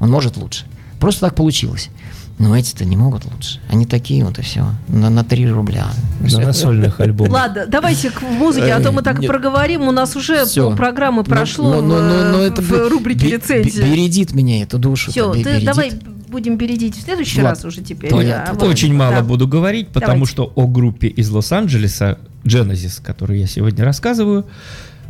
Он 0.00 0.10
может 0.10 0.36
лучше. 0.36 0.64
Просто 1.00 1.22
так 1.22 1.34
получилось. 1.34 1.90
Но 2.38 2.56
эти-то 2.56 2.84
не 2.84 2.96
могут 2.96 3.24
лучше. 3.26 3.60
Они 3.68 3.86
такие 3.86 4.24
вот 4.24 4.38
и 4.38 4.42
все. 4.42 4.66
На, 4.88 5.08
на 5.08 5.22
3 5.22 5.48
рубля. 5.50 5.86
Да, 6.20 6.40
на 6.40 6.52
сольных 6.52 6.98
альбомах. 7.00 7.32
Ладно, 7.32 7.66
давайте 7.68 8.10
к 8.10 8.22
музыке, 8.22 8.72
а 8.72 8.80
то 8.80 8.90
мы 8.90 9.02
так 9.02 9.18
и 9.18 9.22
Нет. 9.22 9.30
проговорим. 9.30 9.82
У 9.82 9.92
нас 9.92 10.16
уже 10.16 10.44
Всё. 10.44 10.70
полпрограммы 10.70 11.18
Ну, 11.18 11.24
прошло 11.24 11.74
ну, 11.74 11.82
ну, 11.82 12.02
ну, 12.02 12.32
ну, 12.32 12.38
в, 12.38 12.40
это 12.40 12.60
в 12.60 12.70
бе- 12.70 12.88
рубрике 12.88 13.36
бе- 13.38 13.62
Бередит 13.62 14.32
меня 14.34 14.62
эту 14.62 14.78
душу. 14.78 15.12
Все, 15.12 15.32
ты 15.32 15.64
давай 15.64 15.92
будем 16.28 16.56
бередить 16.56 16.96
в 16.96 17.02
следующий 17.02 17.40
раз 17.40 17.64
уже 17.64 17.80
теперь. 17.82 18.10
Понятно. 18.10 18.50
А, 18.50 18.54
вот, 18.54 18.68
Очень 18.68 18.92
мало 18.94 19.16
да. 19.16 19.22
буду 19.22 19.46
говорить, 19.46 19.88
потому 19.88 20.14
Давайте. 20.26 20.32
что 20.32 20.52
о 20.56 20.66
группе 20.66 21.06
из 21.06 21.30
Лос-Анджелеса, 21.30 22.18
Genesis, 22.44 23.00
которую 23.00 23.38
я 23.38 23.46
сегодня 23.46 23.84
рассказываю, 23.84 24.44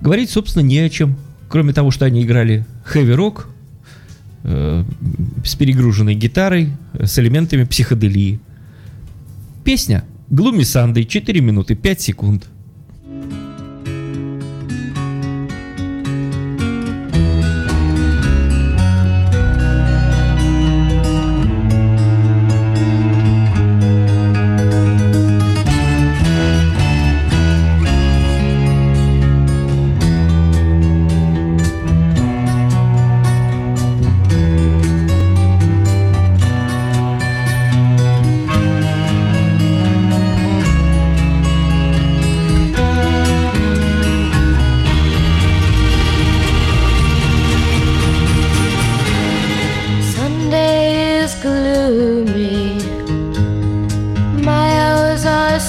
говорить, 0.02 0.30
собственно, 0.30 0.62
не 0.62 0.78
о 0.80 0.90
чем. 0.90 1.16
Кроме 1.48 1.72
того, 1.72 1.90
что 1.90 2.04
они 2.04 2.22
играли 2.22 2.66
хэви-рок 2.84 3.48
э, 4.44 4.84
с 5.44 5.54
перегруженной 5.54 6.14
гитарой, 6.14 6.70
э, 6.92 7.06
с 7.06 7.18
элементами 7.18 7.64
психоделии. 7.64 8.40
Песня 9.64 10.04
Gloomy 10.30 10.60
Sunday, 10.60 11.04
4 11.04 11.40
минуты 11.40 11.74
5 11.74 12.00
секунд. 12.00 12.48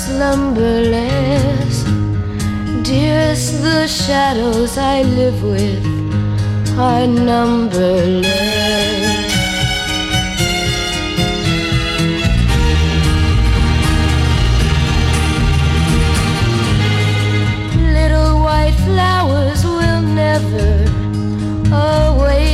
Slumberless. 0.03 1.77
Dearest, 2.83 3.61
the 3.63 3.87
shadows 3.87 4.77
I 4.77 5.03
live 5.03 5.41
with 5.43 5.85
are 6.77 7.07
numberless. 7.07 8.25
Little 17.97 18.33
white 18.47 18.77
flowers 18.85 19.63
will 19.63 20.01
never 20.01 20.69
awaken 21.71 22.44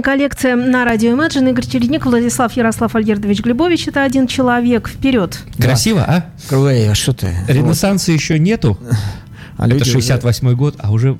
Частная 0.00 0.16
коллекция 0.16 0.56
на 0.56 0.84
радио 0.86 1.10
Imagine. 1.12 1.50
Игорь 1.50 1.66
Чередник, 1.66 2.06
Владислав 2.06 2.52
Ярослав 2.56 2.94
Альгердович 2.96 3.40
Глебович. 3.42 3.88
Это 3.88 4.02
один 4.02 4.26
человек. 4.26 4.88
Вперед. 4.88 5.38
Красиво, 5.58 6.00
а? 6.00 6.24
Эй, 6.50 6.90
а 6.90 6.94
что 6.94 7.12
ты? 7.12 7.34
Ренессанса 7.48 8.10
еще 8.10 8.38
нету. 8.38 8.78
Вот. 8.80 8.94
А 9.58 9.66
Это 9.66 9.74
люди 9.74 9.82
уже- 9.82 9.92
68 9.92 10.54
год, 10.54 10.76
а 10.78 10.90
уже 10.90 11.18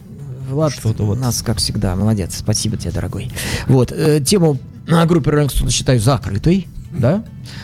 Влад, 0.48 0.72
Что-то 0.72 1.02
вот. 1.02 1.18
у 1.18 1.20
нас, 1.20 1.42
как 1.42 1.58
всегда, 1.58 1.94
молодец. 1.94 2.36
Спасибо 2.38 2.78
тебе, 2.78 2.90
дорогой. 2.90 3.30
Вот, 3.66 3.92
э, 3.92 4.20
тему 4.24 4.56
на 4.86 5.04
группе 5.04 5.30
Rolling 5.30 5.48
Stones 5.48 5.70
считаю 5.70 6.00
закрытой, 6.00 6.66
да? 6.90 7.22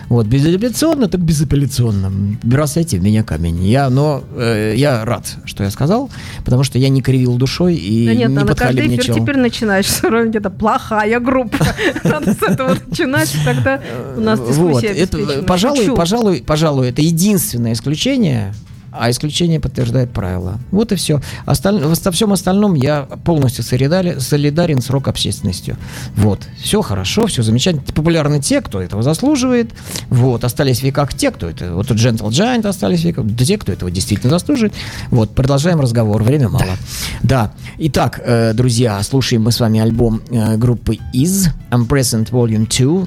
Вот, 0.08 0.26
безапелляционно, 0.26 1.08
так 1.08 1.20
безапелляционно. 1.20 2.10
Бросайте 2.42 2.98
в 2.98 3.02
меня 3.02 3.22
камень. 3.22 3.64
Я, 3.64 3.90
но 3.90 4.22
э, 4.36 4.74
я 4.76 5.04
рад, 5.04 5.36
что 5.44 5.64
я 5.64 5.70
сказал, 5.70 6.10
потому 6.44 6.62
что 6.64 6.78
я 6.78 6.88
не 6.88 7.02
кривил 7.02 7.36
душой 7.36 7.74
и 7.76 8.06
Да 8.06 8.14
нет, 8.14 8.30
не 8.30 8.44
подхалимничал. 8.44 9.14
теперь 9.14 9.36
начинать, 9.36 9.84
что 9.84 10.10
Ронни 10.10 10.36
это 10.36 10.50
плохая 10.50 11.20
группа. 11.20 11.58
Надо 12.04 12.32
с 12.34 12.42
этого 12.42 12.76
начинать, 12.86 13.34
и 13.34 13.44
тогда 13.44 13.80
у 14.16 14.20
нас 14.20 14.38
Вот, 14.38 14.48
дискуссия 14.48 14.86
это, 14.88 15.16
обеспечена. 15.18 15.42
пожалуй, 15.44 15.96
пожалуй, 15.96 16.42
пожалуй, 16.46 16.88
это 16.88 17.02
единственное 17.02 17.72
исключение, 17.72 18.54
а 18.98 19.10
исключение 19.10 19.60
подтверждает 19.60 20.10
правило. 20.10 20.58
Вот 20.70 20.92
и 20.92 20.96
все. 20.96 21.20
Осталь... 21.44 21.82
Во 21.82 22.10
всем 22.10 22.32
остальном 22.32 22.74
я 22.74 23.02
полностью 23.02 23.64
солидарен 23.64 24.80
с 24.80 24.90
рок-общественностью. 24.90 25.76
Вот. 26.16 26.40
Все 26.60 26.82
хорошо, 26.82 27.26
все 27.26 27.42
замечательно. 27.42 27.84
Популярны 27.94 28.40
те, 28.40 28.60
кто 28.60 28.80
этого 28.80 29.02
заслуживает. 29.02 29.72
Вот. 30.08 30.44
Остались 30.44 30.80
в 30.80 30.82
веках 30.82 31.14
те, 31.14 31.30
кто 31.30 31.48
это... 31.48 31.74
Вот 31.74 31.90
Gentle 31.90 32.28
Giant 32.28 32.66
остались 32.66 33.02
в 33.02 33.04
веках. 33.04 33.24
да 33.26 33.44
Те, 33.44 33.58
кто 33.58 33.72
этого 33.72 33.90
действительно 33.90 34.30
заслуживает. 34.30 34.74
Вот. 35.10 35.34
Продолжаем 35.34 35.80
разговор. 35.80 36.22
Время 36.22 36.48
мало. 36.48 36.76
Да. 37.22 37.52
Итак, 37.78 38.20
э, 38.24 38.52
друзья, 38.52 39.02
слушаем 39.02 39.42
мы 39.42 39.52
с 39.52 39.60
вами 39.60 39.80
альбом 39.80 40.22
э, 40.30 40.56
группы 40.56 40.98
Is 41.14 41.48
Unpresent 41.70 42.30
Volume 42.30 42.66
2 42.66 43.06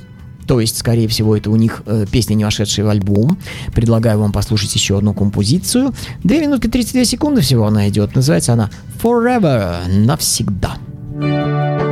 то 0.49 0.59
есть, 0.59 0.79
скорее 0.79 1.07
всего, 1.07 1.37
это 1.37 1.51
у 1.51 1.55
них 1.57 1.83
э, 1.85 2.07
песня, 2.11 2.33
не 2.33 2.43
вошедшая 2.43 2.83
в 2.83 2.89
альбом. 2.89 3.37
Предлагаю 3.71 4.17
вам 4.17 4.31
послушать 4.31 4.73
еще 4.73 4.97
одну 4.97 5.13
композицию. 5.13 5.93
2 6.23 6.37
минутки 6.37 6.65
32 6.65 7.05
секунды 7.05 7.41
всего 7.41 7.67
она 7.67 7.87
идет. 7.87 8.15
Называется 8.15 8.53
она 8.53 8.71
Forever, 8.99 9.87
навсегда. 9.87 10.77
Don't 11.19 11.88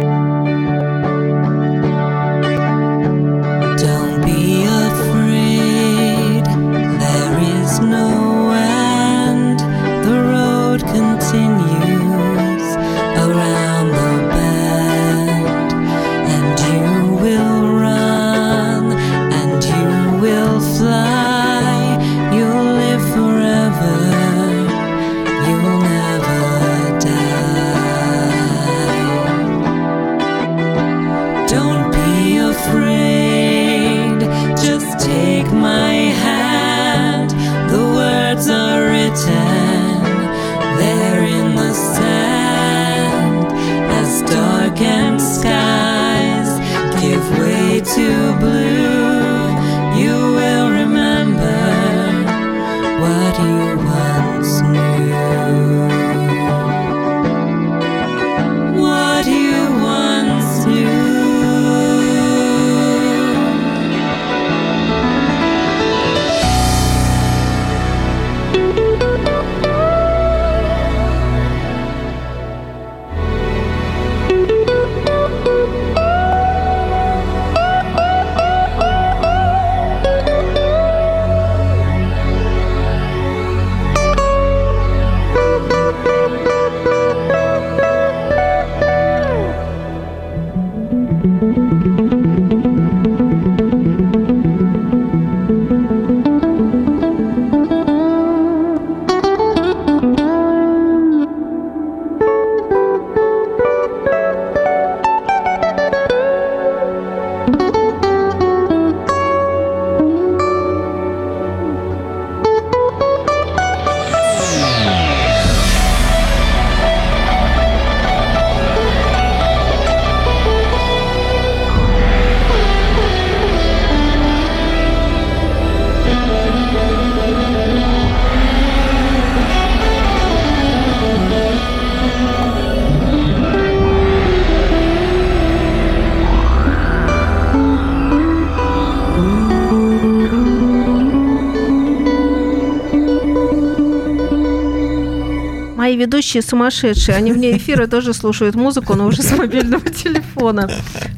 ведущие 146.18 146.42
сумасшедшие. 146.42 147.16
Они 147.16 147.32
вне 147.32 147.56
эфира 147.58 147.86
тоже 147.88 148.14
слушают 148.14 148.56
музыку, 148.56 148.96
но 148.96 149.06
уже 149.06 149.22
с 149.22 149.32
мобильного 149.38 149.88
телефона. 149.90 150.70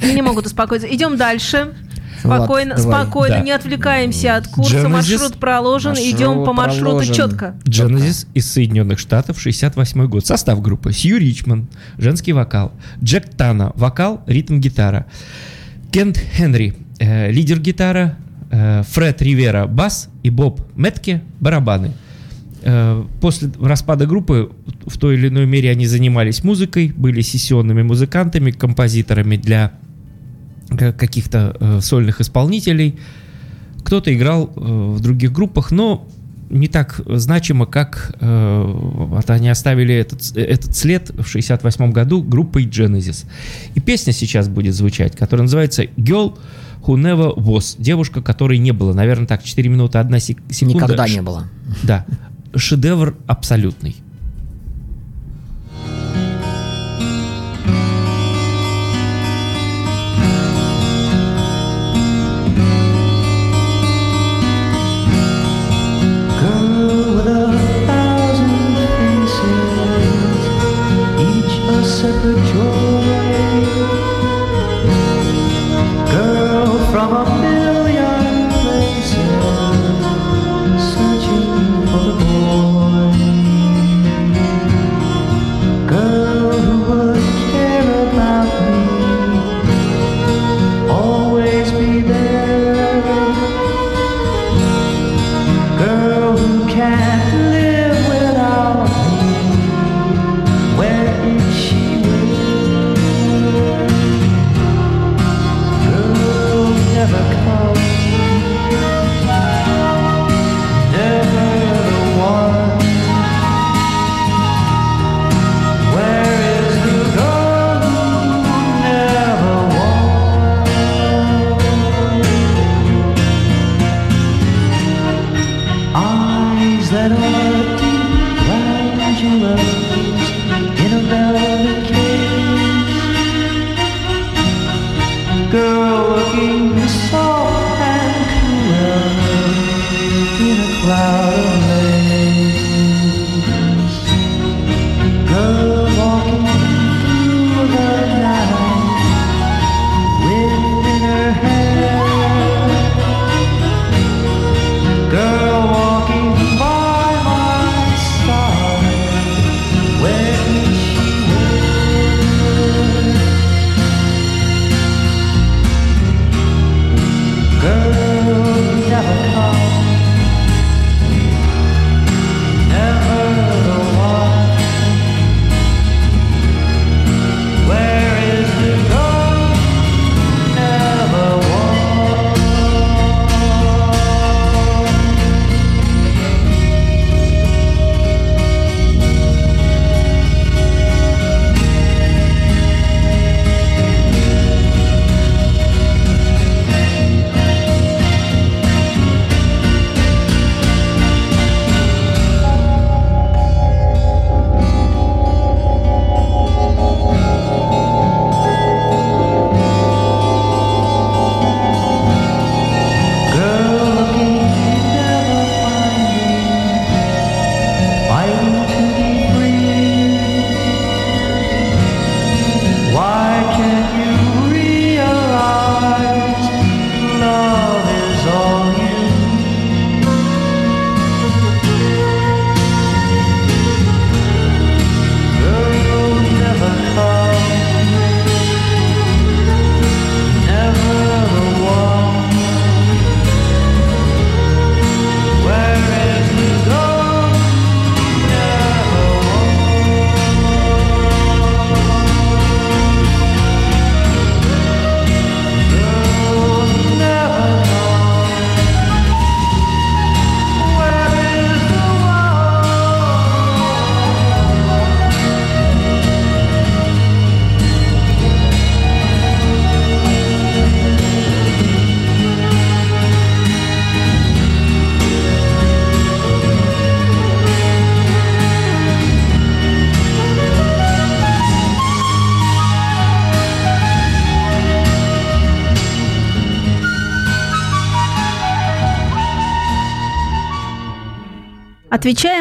Они 0.02 0.14
не 0.16 0.22
могут 0.22 0.46
успокоиться. 0.46 0.88
Идем 0.94 1.16
дальше. 1.18 1.74
Влад, 2.22 2.40
Спокойно, 2.42 2.76
давай. 2.76 3.02
спокойно, 3.06 3.36
Да. 3.38 3.42
не 3.44 3.52
отвлекаемся 3.52 4.36
от 4.36 4.48
курса. 4.50 4.76
Genesis. 4.76 4.88
Маршрут 4.90 5.38
проложен. 5.40 5.92
Маршрут 5.92 6.10
Идем 6.14 6.44
по 6.44 6.52
маршруту 6.52 6.84
проложен. 6.86 7.14
четко. 7.14 7.56
Genesis 7.64 8.28
из 8.34 8.52
Соединенных 8.52 9.00
Штатов, 9.00 9.40
68 9.40 10.06
год. 10.08 10.26
Состав 10.26 10.62
группы. 10.62 10.92
Сью 10.92 11.18
Ричман, 11.18 11.70
женский 11.98 12.34
вокал. 12.34 12.74
Джек 13.02 13.30
Тана, 13.30 13.72
вокал, 13.76 14.22
ритм-гитара. 14.28 15.06
Кент 15.94 16.18
Хенри, 16.18 16.76
э, 17.00 17.32
лидер 17.32 17.60
гитара. 17.60 18.18
э, 18.52 18.84
Фред 18.90 19.22
Ривера, 19.22 19.66
бас. 19.68 20.10
И 20.24 20.30
Боб 20.30 20.60
Метке, 20.76 21.22
барабаны. 21.40 21.94
Э, 22.62 23.04
После 23.22 23.50
распада 23.62 24.06
группы 24.06 24.52
в 24.86 24.98
той 24.98 25.16
или 25.16 25.28
иной 25.28 25.46
мере 25.46 25.72
они 25.72 25.86
занимались 25.86 26.44
музыкой, 26.44 26.94
были 26.96 27.22
сессионными 27.22 27.84
музыкантами, 27.84 28.52
композиторами 28.52 29.38
для 29.38 29.74
каких-то 30.70 31.56
э, 31.60 31.80
сольных 31.82 32.22
исполнителей. 32.22 33.00
Кто-то 33.84 34.14
играл 34.14 34.52
э, 34.56 34.60
в 34.60 35.00
других 35.00 35.32
группах, 35.32 35.72
но 35.72 36.08
не 36.50 36.68
так 36.68 37.02
значимо, 37.06 37.66
как 37.66 38.16
э, 38.20 38.64
вот 38.66 39.30
они 39.30 39.50
оставили 39.50 39.94
этот, 39.96 40.36
этот 40.36 40.76
след 40.76 41.10
в 41.12 41.26
68 41.26 41.92
году 41.92 42.24
группой 42.24 42.66
Genesis. 42.66 43.26
И 43.76 43.80
песня 43.80 44.14
сейчас 44.14 44.48
будет 44.48 44.74
звучать, 44.74 45.16
которая 45.16 45.44
называется 45.44 45.84
«Girl 45.84 46.38
Who 46.82 46.96
Never 46.96 47.36
Was». 47.36 47.76
Девушка, 47.78 48.22
которой 48.22 48.58
не 48.58 48.72
было. 48.72 48.94
Наверное, 48.94 49.28
так, 49.28 49.44
4 49.44 49.70
минуты, 49.70 50.00
1 50.00 50.20
секунда. 50.20 50.76
Никогда 50.76 51.08
не 51.08 51.22
было. 51.22 51.48
Да. 51.84 52.06
Шедевр 52.56 53.16
абсолютный. 53.28 53.96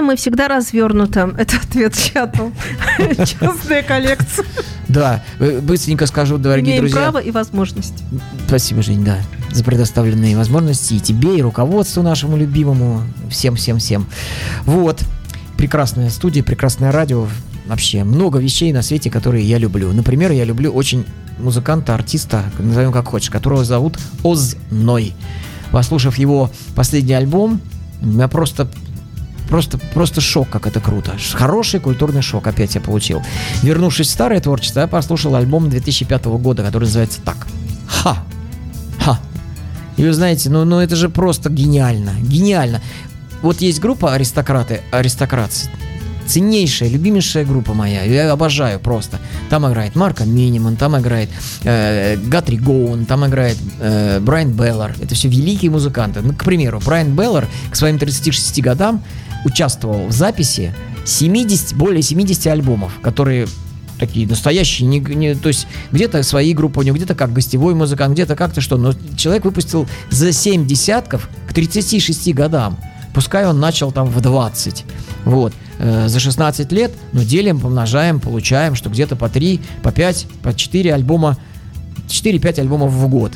Мы 0.08 0.16
всегда 0.16 0.48
развернуто. 0.48 1.34
Это 1.38 1.56
ответ 1.56 1.94
чату. 1.94 2.50
Частная 3.18 3.82
коллекция. 3.82 4.46
Да, 4.88 5.22
э, 5.38 5.60
быстренько 5.60 6.06
скажу, 6.06 6.38
дорогие 6.38 6.70
Имеем 6.70 6.84
друзья. 6.84 7.02
право 7.02 7.18
и 7.18 7.30
возможность. 7.30 8.02
Спасибо, 8.46 8.80
Жень, 8.82 9.04
да, 9.04 9.18
за 9.50 9.62
предоставленные 9.62 10.34
возможности 10.34 10.94
и 10.94 11.00
тебе, 11.00 11.38
и 11.38 11.42
руководству 11.42 12.02
нашему 12.02 12.38
любимому, 12.38 13.02
всем-всем-всем. 13.28 14.06
Вот, 14.64 15.02
прекрасная 15.58 16.08
студия, 16.08 16.42
прекрасное 16.42 16.90
радио, 16.90 17.26
вообще 17.66 18.02
много 18.02 18.38
вещей 18.38 18.72
на 18.72 18.80
свете, 18.80 19.10
которые 19.10 19.44
я 19.44 19.58
люблю. 19.58 19.92
Например, 19.92 20.32
я 20.32 20.46
люблю 20.46 20.72
очень 20.72 21.04
музыканта, 21.38 21.94
артиста, 21.94 22.44
назовем 22.58 22.92
как 22.92 23.08
хочешь, 23.08 23.28
которого 23.28 23.62
зовут 23.62 23.98
Озной. 24.22 25.12
Послушав 25.70 26.16
его 26.16 26.50
последний 26.74 27.12
альбом, 27.12 27.60
меня 28.00 28.26
просто 28.28 28.70
Просто, 29.48 29.78
просто 29.78 30.20
шок, 30.20 30.50
как 30.50 30.66
это 30.66 30.80
круто. 30.80 31.14
Хороший 31.32 31.80
культурный 31.80 32.22
шок 32.22 32.46
опять 32.46 32.74
я 32.74 32.80
получил. 32.80 33.22
Вернувшись 33.62 34.08
в 34.08 34.10
старое 34.10 34.40
творчество, 34.40 34.80
я 34.80 34.86
послушал 34.86 35.34
альбом 35.34 35.70
2005 35.70 36.26
года, 36.26 36.62
который 36.62 36.84
называется 36.84 37.20
так. 37.24 37.46
Ха! 37.86 38.18
Ха! 39.00 39.18
И 39.96 40.04
вы 40.04 40.12
знаете, 40.12 40.50
ну, 40.50 40.64
ну 40.64 40.78
это 40.78 40.96
же 40.96 41.08
просто 41.08 41.50
гениально. 41.50 42.12
Гениально. 42.20 42.82
Вот 43.42 43.60
есть 43.60 43.80
группа 43.80 44.14
аристократы, 44.14 44.82
аристократцы. 44.90 45.70
Ценнейшая, 46.28 46.88
любимейшая 46.90 47.44
группа 47.44 47.72
моя. 47.74 48.02
Я 48.04 48.30
обожаю 48.30 48.78
просто. 48.78 49.18
Там 49.50 49.66
играет 49.66 49.96
Марко 49.96 50.24
Миниман, 50.24 50.76
там 50.76 50.98
играет 50.98 51.30
э, 51.64 52.16
Гатри 52.16 52.58
Гоун, 52.58 53.06
там 53.06 53.26
играет 53.26 53.56
э, 53.80 54.20
Брайан 54.20 54.52
Беллар. 54.52 54.94
Это 55.00 55.14
все 55.14 55.28
великие 55.28 55.70
музыканты. 55.70 56.20
Ну, 56.20 56.34
к 56.34 56.44
примеру, 56.44 56.80
Брайан 56.84 57.16
Беллар 57.16 57.46
к 57.70 57.76
своим 57.76 57.98
36 57.98 58.60
годам 58.62 59.02
участвовал 59.44 60.06
в 60.08 60.12
записи 60.12 60.74
70, 61.04 61.74
более 61.76 62.02
70 62.02 62.46
альбомов, 62.48 62.92
которые 63.00 63.46
такие 63.98 64.26
настоящие, 64.28 64.86
не, 64.88 65.00
не- 65.00 65.34
то 65.34 65.48
есть 65.48 65.66
где-то 65.90 66.22
свои 66.22 66.52
группы 66.54 66.80
у 66.80 66.82
него, 66.82 66.96
где-то 66.96 67.14
как 67.14 67.32
гостевой 67.32 67.74
музыкант, 67.74 68.12
где-то 68.14 68.36
как-то 68.36 68.60
что, 68.60 68.76
но 68.76 68.92
человек 69.16 69.44
выпустил 69.44 69.88
за 70.10 70.32
7 70.32 70.66
десятков 70.66 71.28
к 71.48 71.52
36 71.52 72.32
годам, 72.34 72.78
пускай 73.14 73.46
он 73.46 73.60
начал 73.60 73.92
там 73.92 74.06
в 74.06 74.20
20, 74.20 74.84
вот, 75.24 75.52
Э, 75.78 76.08
за 76.08 76.18
16 76.18 76.72
лет, 76.72 76.90
но 77.12 77.22
делим, 77.22 77.60
помножаем, 77.60 78.18
получаем, 78.18 78.74
что 78.74 78.90
где-то 78.90 79.14
по 79.14 79.28
3, 79.28 79.60
по 79.82 79.92
5, 79.92 80.26
по 80.42 80.52
4 80.52 80.92
альбома, 80.92 81.38
4-5 82.08 82.58
альбомов 82.58 82.90
в 82.90 83.08
год, 83.08 83.32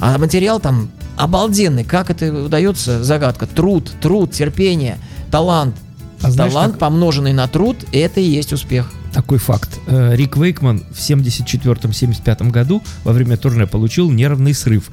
а 0.00 0.16
материал 0.16 0.58
там 0.58 0.90
обалденный, 1.16 1.84
как 1.84 2.10
это 2.10 2.44
удается, 2.46 3.04
загадка, 3.04 3.46
труд, 3.46 3.92
труд, 4.00 4.32
терпение, 4.32 4.96
талант, 5.30 5.76
А 6.22 6.30
знаешь, 6.30 6.52
талант, 6.52 6.72
так- 6.72 6.80
помноженный 6.80 7.34
на 7.34 7.46
труд, 7.46 7.76
это 7.92 8.20
и 8.20 8.24
есть 8.24 8.54
успех. 8.54 8.90
Такой 9.12 9.36
факт. 9.36 9.78
Э, 9.86 10.16
Рик 10.16 10.38
Вейкман 10.38 10.84
в 10.94 10.98
74-75 10.98 12.50
году 12.50 12.82
во 13.04 13.12
время 13.12 13.36
турне 13.36 13.66
получил 13.66 14.10
нервный 14.10 14.54
срыв. 14.54 14.90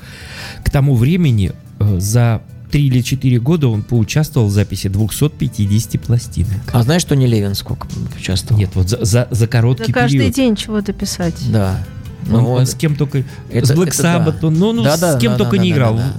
К 0.66 0.70
тому 0.70 0.96
времени 0.96 1.54
э, 1.80 2.00
за 2.00 2.42
3 2.72 2.86
или 2.88 3.02
4 3.02 3.40
года 3.40 3.68
он 3.68 3.82
поучаствовал 3.84 4.48
в 4.48 4.52
записи 4.52 4.88
250 4.90 6.00
пластинок. 6.02 6.52
А 6.72 6.84
знаешь, 6.84 7.02
что 7.02 7.16
не 7.16 7.28
Левин 7.28 7.56
сколько 7.56 7.88
участвовал? 8.18 8.60
Нет, 8.60 8.70
вот 8.76 8.90
за, 8.90 8.98
за, 9.04 9.28
за 9.32 9.36
За 9.36 9.48
короткий 9.48 9.92
каждый 9.92 10.20
период. 10.20 10.36
день 10.36 10.56
чего-то 10.56 10.94
писать. 10.94 11.36
Да. 11.52 11.84
Он, 12.28 12.32
Ну, 12.34 12.38
он 12.40 12.60
вот. 12.60 12.70
с 12.70 12.76
кем 12.76 12.96
только... 12.96 13.24
Это- 13.52 13.66
с 13.68 13.72
Black 13.72 13.88
это 13.90 14.02
да. 14.04 14.18
Sabbath, 14.18 14.46
он, 14.46 14.54
ну, 14.60 14.74
ну, 14.74 14.84
Да-да, 14.84 15.18
с 15.18 15.22
кем 15.22 15.32
да, 15.34 15.38
только 15.40 15.58
да, 15.58 15.64
не 15.64 15.70
да, 15.72 15.76
играл. 15.76 15.96
да, 15.96 16.14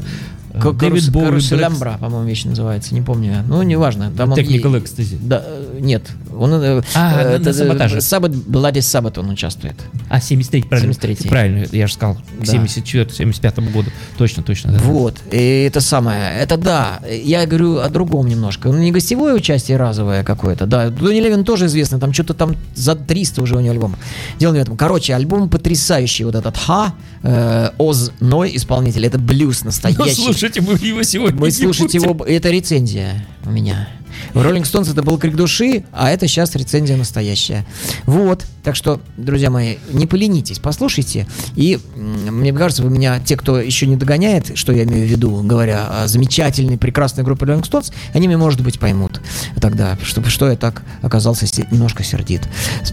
Э, 0.52 0.60
Ка- 0.60 0.72
Дэвид 0.72 1.12
Боуи, 1.12 1.26
Карусель 1.26 1.58
Black- 1.60 1.64
Амбра, 1.66 1.96
по-моему, 2.00 2.26
вещь 2.28 2.44
называется, 2.44 2.92
не 2.92 3.02
помню. 3.02 3.44
Ну, 3.46 3.62
неважно. 3.62 4.10
Там 4.16 4.32
он 4.32 4.38
Technical 4.38 4.74
е- 4.74 4.80
Ecstasy. 4.80 5.16
Да, 5.22 5.44
э, 5.46 5.69
нет, 5.80 6.02
он... 6.36 6.52
э, 6.54 6.82
А, 6.94 7.20
э, 7.20 7.24
на- 7.24 7.30
на 7.30 7.42
это, 7.42 7.52
саботаже. 7.52 7.96
э, 7.98 8.00
Саббат, 8.00 8.32
Bloody 8.32 8.78
Sabbath 8.78 9.18
он 9.18 9.30
участвует. 9.30 9.74
А, 10.08 10.20
73 10.20 10.62
правильно. 10.62 10.92
73-й. 10.92 11.28
Правильно, 11.28 11.66
я 11.72 11.86
же 11.86 11.94
сказал, 11.94 12.16
к 12.16 12.44
Да. 12.44 12.52
74-75 12.52 13.72
году. 13.72 13.90
Точно, 14.18 14.42
точно. 14.42 14.72
да. 14.72 14.78
Вот, 14.80 15.16
и 15.32 15.64
это 15.66 15.80
самое, 15.80 16.32
это 16.40 16.56
да, 16.56 17.00
я 17.10 17.46
говорю 17.46 17.78
о 17.78 17.88
другом 17.88 18.28
немножко. 18.28 18.68
Ну, 18.68 18.78
не 18.78 18.92
гостевое 18.92 19.34
участие 19.34 19.76
разовое 19.76 20.24
какое-то, 20.24 20.66
да. 20.66 20.90
Тони 20.90 21.20
Левин 21.20 21.44
тоже 21.44 21.66
известный, 21.66 21.98
там 21.98 22.12
что-то 22.12 22.34
там 22.34 22.56
за 22.74 22.94
300 22.96 23.42
уже 23.42 23.56
у 23.56 23.60
него 23.60 23.72
альбом. 23.72 23.96
Дело 24.38 24.52
не 24.52 24.58
в 24.60 24.62
этом. 24.62 24.76
Короче, 24.76 25.14
альбом 25.14 25.48
потрясающий, 25.48 26.24
вот 26.24 26.34
этот 26.34 26.56
Ха, 26.56 26.94
э, 27.22 27.70
Оз 27.78 28.12
Ной 28.20 28.54
исполнитель, 28.56 29.06
это 29.06 29.18
блюз 29.18 29.60
Ну, 29.62 29.66
настоящий. 29.66 30.14
слушайте, 30.14 30.60
мы 30.60 30.74
его 30.74 31.02
сегодня 31.02 31.50
слушаете 31.50 31.98
будем. 32.00 32.14
его, 32.14 32.24
это 32.24 32.50
рецензия 32.50 33.24
у 33.44 33.50
меня. 33.50 33.88
В 34.34 34.38
Rolling 34.38 34.62
Stones 34.62 34.90
это 34.90 35.02
был 35.02 35.18
крик 35.18 35.36
души, 35.36 35.84
а 35.92 36.10
это 36.10 36.26
сейчас 36.28 36.54
рецензия 36.54 36.96
настоящая. 36.96 37.66
Вот, 38.06 38.44
так 38.62 38.76
что, 38.76 39.00
друзья 39.16 39.50
мои, 39.50 39.76
не 39.92 40.06
поленитесь, 40.06 40.58
послушайте. 40.58 41.26
И 41.56 41.78
мне 41.96 42.52
кажется, 42.52 42.82
вы 42.82 42.90
меня, 42.90 43.20
те, 43.20 43.36
кто 43.36 43.58
еще 43.58 43.86
не 43.86 43.96
догоняет, 43.96 44.56
что 44.56 44.72
я 44.72 44.84
имею 44.84 45.06
в 45.06 45.10
виду, 45.10 45.42
говоря 45.42 46.02
о 46.02 46.08
замечательной, 46.08 46.78
прекрасной 46.78 47.24
группе 47.24 47.46
Rolling 47.46 47.62
Stones, 47.62 47.92
они 48.12 48.26
меня, 48.26 48.38
может 48.38 48.60
быть, 48.60 48.78
поймут 48.78 49.20
тогда, 49.60 49.98
что, 50.02 50.22
что 50.28 50.48
я 50.48 50.56
так 50.56 50.82
оказался 51.02 51.46
немножко 51.70 52.04
сердит. 52.04 52.42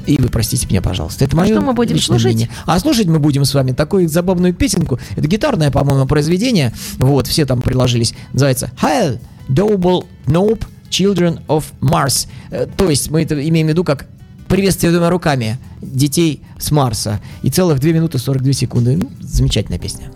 И 0.06 0.18
вы 0.18 0.30
простите 0.30 0.68
меня, 0.68 0.82
пожалуйста. 0.82 1.26
Это 1.26 1.36
А 1.36 1.40
мое 1.42 1.54
что 1.54 1.62
мы 1.62 1.74
будем 1.74 2.00
слушать? 2.00 2.34
мнение. 2.34 2.50
А 2.66 2.80
слушать 2.80 3.08
мы 3.08 3.20
будем 3.20 3.46
с 3.46 3.54
вами 3.54 3.72
такую 3.72 4.08
забавную 4.10 4.54
песенку. 4.54 5.00
Это 5.16 5.28
гитарное, 5.28 5.72
по-моему, 5.72 6.06
произведение. 6.06 6.74
Вот, 6.98 7.28
все 7.28 7.46
там 7.46 7.62
приложились. 7.62 8.14
Называется 8.34 8.72
Hell, 8.82 9.20
Double 9.48 10.06
Nope, 10.26 10.66
Children 10.90 11.42
of 11.48 11.66
Mars. 11.82 12.28
Э, 12.52 12.68
То 12.78 12.90
есть 12.90 13.12
мы 13.12 13.24
это 13.24 13.36
имеем 13.48 13.68
в 13.68 13.70
виду 13.70 13.84
как 13.84 14.08
приветствие 14.48 14.92
двумя 14.92 15.10
руками 15.10 15.58
детей 15.82 16.42
с 16.58 16.72
Марса. 16.72 17.20
И 17.44 17.50
целых 17.50 17.80
2 17.80 17.92
минуты 17.92 18.18
42 18.18 18.54
секунды. 18.54 18.98
Ну, 18.98 19.10
замечательная 19.20 19.80
песня. 19.80 20.10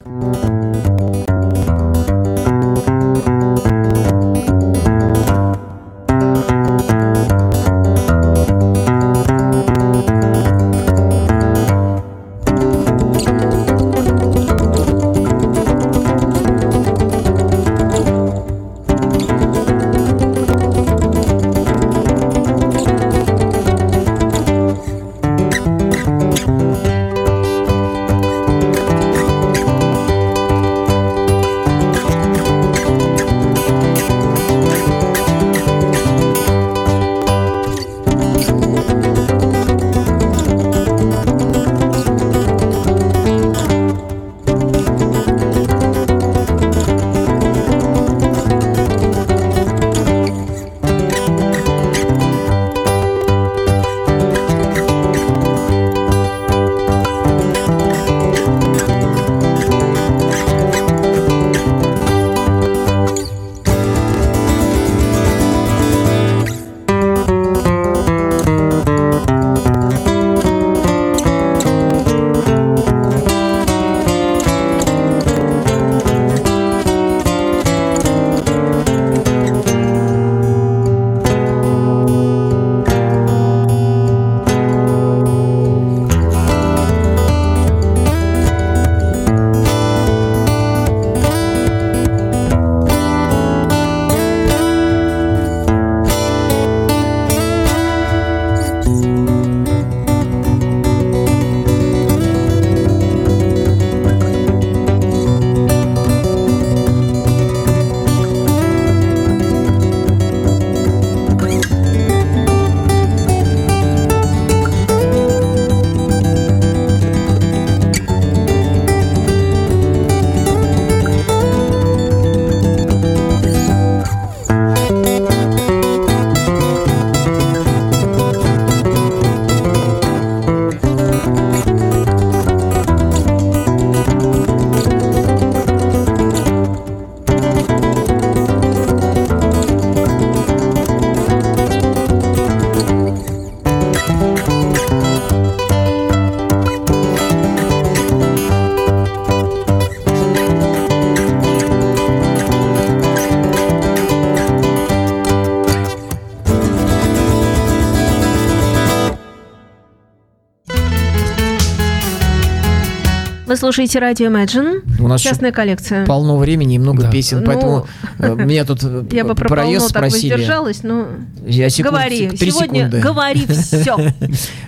Вы 163.51 163.57
слушаете 163.57 163.99
радио 163.99 164.27
Imagine. 164.29 164.81
У 164.97 165.09
нас 165.09 165.19
Частная 165.19 165.51
коллекция. 165.51 166.05
Полно 166.05 166.37
времени 166.37 166.75
и 166.75 166.79
много 166.79 167.01
Да. 167.01 167.11
песен, 167.11 167.39
Ну, 167.41 167.45
поэтому 167.45 167.85
э, 168.17 168.33
меня 168.35 168.63
тут 168.63 168.81
э, 168.81 169.03
Я 169.11 169.25
бы 169.25 169.35
про 169.35 169.49
проезд 169.49 169.87
полно 169.87 169.89
так 169.89 170.09
спросили. 170.11 170.31
воздержалась, 170.31 170.83
но 170.83 171.07
Я 171.45 171.69
секунд- 171.69 171.91
говори. 171.95 172.27
три 172.29 172.51
Сегодня 172.51 172.75
секунды. 172.85 172.99
говори 172.99 173.45
все. 173.49 174.13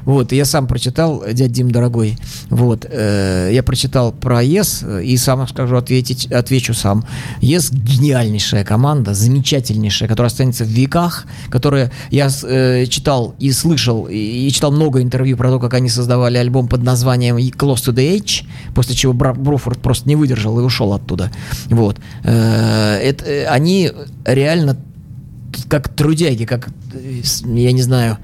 Вот, 0.06 0.32
я 0.32 0.46
сам 0.46 0.68
прочитал, 0.68 1.24
дядь 1.32 1.52
Дим, 1.52 1.72
дорогой, 1.72 2.18
вот, 2.50 2.86
э, 2.90 3.50
я 3.54 3.64
прочитал 3.64 4.12
про 4.12 4.42
ЕС 4.42 4.82
э, 4.84 5.04
и 5.04 5.16
сам 5.18 5.48
скажу, 5.48 5.76
ответить, 5.78 6.26
отвечу 6.32 6.74
сам. 6.74 7.06
ЕС 7.42 7.72
гениальнейшая 7.72 8.64
команда, 8.66 9.14
замечательнейшая, 9.14 10.10
которая 10.10 10.28
останется 10.32 10.64
в 10.66 10.68
веках, 10.68 11.26
которая, 11.50 11.92
я 12.10 12.30
э, 12.44 12.86
читал 12.88 13.36
и 13.40 13.52
слышал, 13.52 14.06
и, 14.08 14.16
и 14.18 14.52
читал 14.52 14.72
много 14.72 15.02
интервью 15.02 15.38
про 15.38 15.50
то, 15.50 15.60
как 15.60 15.74
они 15.76 15.90
создавали 15.90 16.38
альбом 16.38 16.68
под 16.68 16.84
названием 16.84 17.38
Close 17.38 17.76
to 17.88 17.94
the 17.94 18.18
Edge, 18.18 18.46
после 18.74 18.96
чего 18.96 19.14
Бра- 19.14 19.34
Брофорд 19.34 19.80
просто 19.80 20.08
не 20.10 20.16
выдержал 20.16 20.60
и 20.60 20.64
ушел 20.64 20.94
оттуда. 20.94 21.32
Вот. 21.68 21.98
Э, 22.24 22.96
это, 22.98 23.26
они 23.52 23.92
реально 24.26 24.78
как 25.70 25.90
трудяги, 25.90 26.46
как, 26.46 26.70
э, 26.94 27.22
я 27.46 27.72
не 27.72 27.82
знаю, 27.82 28.18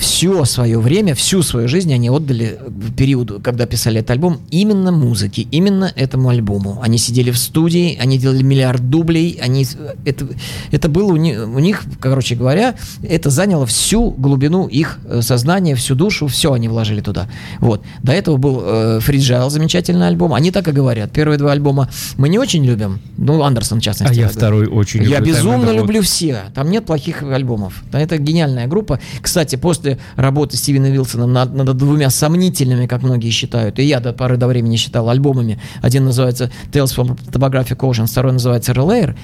все 0.00 0.46
свое 0.46 0.80
время, 0.80 1.14
всю 1.14 1.42
свою 1.42 1.68
жизнь 1.68 1.92
они 1.92 2.08
отдали 2.08 2.58
в 2.66 2.94
период, 2.94 3.42
когда 3.42 3.66
писали 3.66 4.00
этот 4.00 4.12
альбом, 4.12 4.40
именно 4.50 4.92
музыке, 4.92 5.46
именно 5.50 5.92
этому 5.94 6.30
альбому. 6.30 6.78
Они 6.82 6.96
сидели 6.96 7.30
в 7.30 7.36
студии, 7.36 7.98
они 8.00 8.16
делали 8.16 8.42
миллиард 8.42 8.88
дублей, 8.88 9.38
они, 9.42 9.66
это, 10.06 10.26
это 10.70 10.88
было 10.88 11.12
у 11.12 11.16
них, 11.16 11.46
у 11.46 11.58
них, 11.58 11.82
короче 12.00 12.34
говоря, 12.34 12.76
это 13.02 13.28
заняло 13.28 13.66
всю 13.66 14.10
глубину 14.10 14.66
их 14.68 15.00
э, 15.04 15.20
сознания, 15.20 15.74
всю 15.74 15.94
душу, 15.94 16.28
все 16.28 16.54
они 16.54 16.68
вложили 16.68 17.02
туда. 17.02 17.28
Вот. 17.58 17.82
До 18.02 18.12
этого 18.12 18.38
был 18.38 18.62
э, 18.64 19.00
Фриджайл, 19.02 19.50
замечательный 19.50 20.08
альбом. 20.08 20.32
Они 20.32 20.50
так 20.50 20.66
и 20.66 20.72
говорят. 20.72 21.12
Первые 21.12 21.36
два 21.36 21.52
альбома 21.52 21.90
мы 22.16 22.30
не 22.30 22.38
очень 22.38 22.64
любим, 22.64 23.00
ну, 23.18 23.42
Андерсон 23.42 23.80
в 23.80 23.82
частности. 23.82 24.18
А 24.18 24.22
я 24.22 24.28
второй 24.28 24.66
очень 24.66 25.00
люблю. 25.00 25.12
Я 25.12 25.20
безумно 25.20 25.72
люблю 25.72 26.00
все. 26.00 26.44
Там 26.54 26.70
нет 26.70 26.86
плохих 26.86 27.22
альбомов. 27.22 27.82
Это 27.92 28.16
гениальная 28.16 28.66
группа. 28.66 28.98
Кстати, 29.20 29.56
после 29.56 29.89
работы 30.16 30.56
Стивена 30.56 30.88
Вилсона 30.88 31.26
над, 31.26 31.54
над 31.54 31.76
двумя 31.76 32.10
сомнительными, 32.10 32.86
как 32.86 33.02
многие 33.02 33.30
считают, 33.30 33.78
и 33.78 33.84
я 33.84 34.00
до 34.00 34.12
поры 34.12 34.36
до 34.36 34.46
времени 34.46 34.76
считал 34.76 35.08
альбомами. 35.08 35.60
Один 35.82 36.04
называется 36.04 36.50
Tales 36.72 36.96
from 36.96 37.18
Topographic 37.30 37.76
Ocean, 37.78 38.06
второй 38.06 38.32
называется 38.32 38.72
Relayer. 38.72 39.16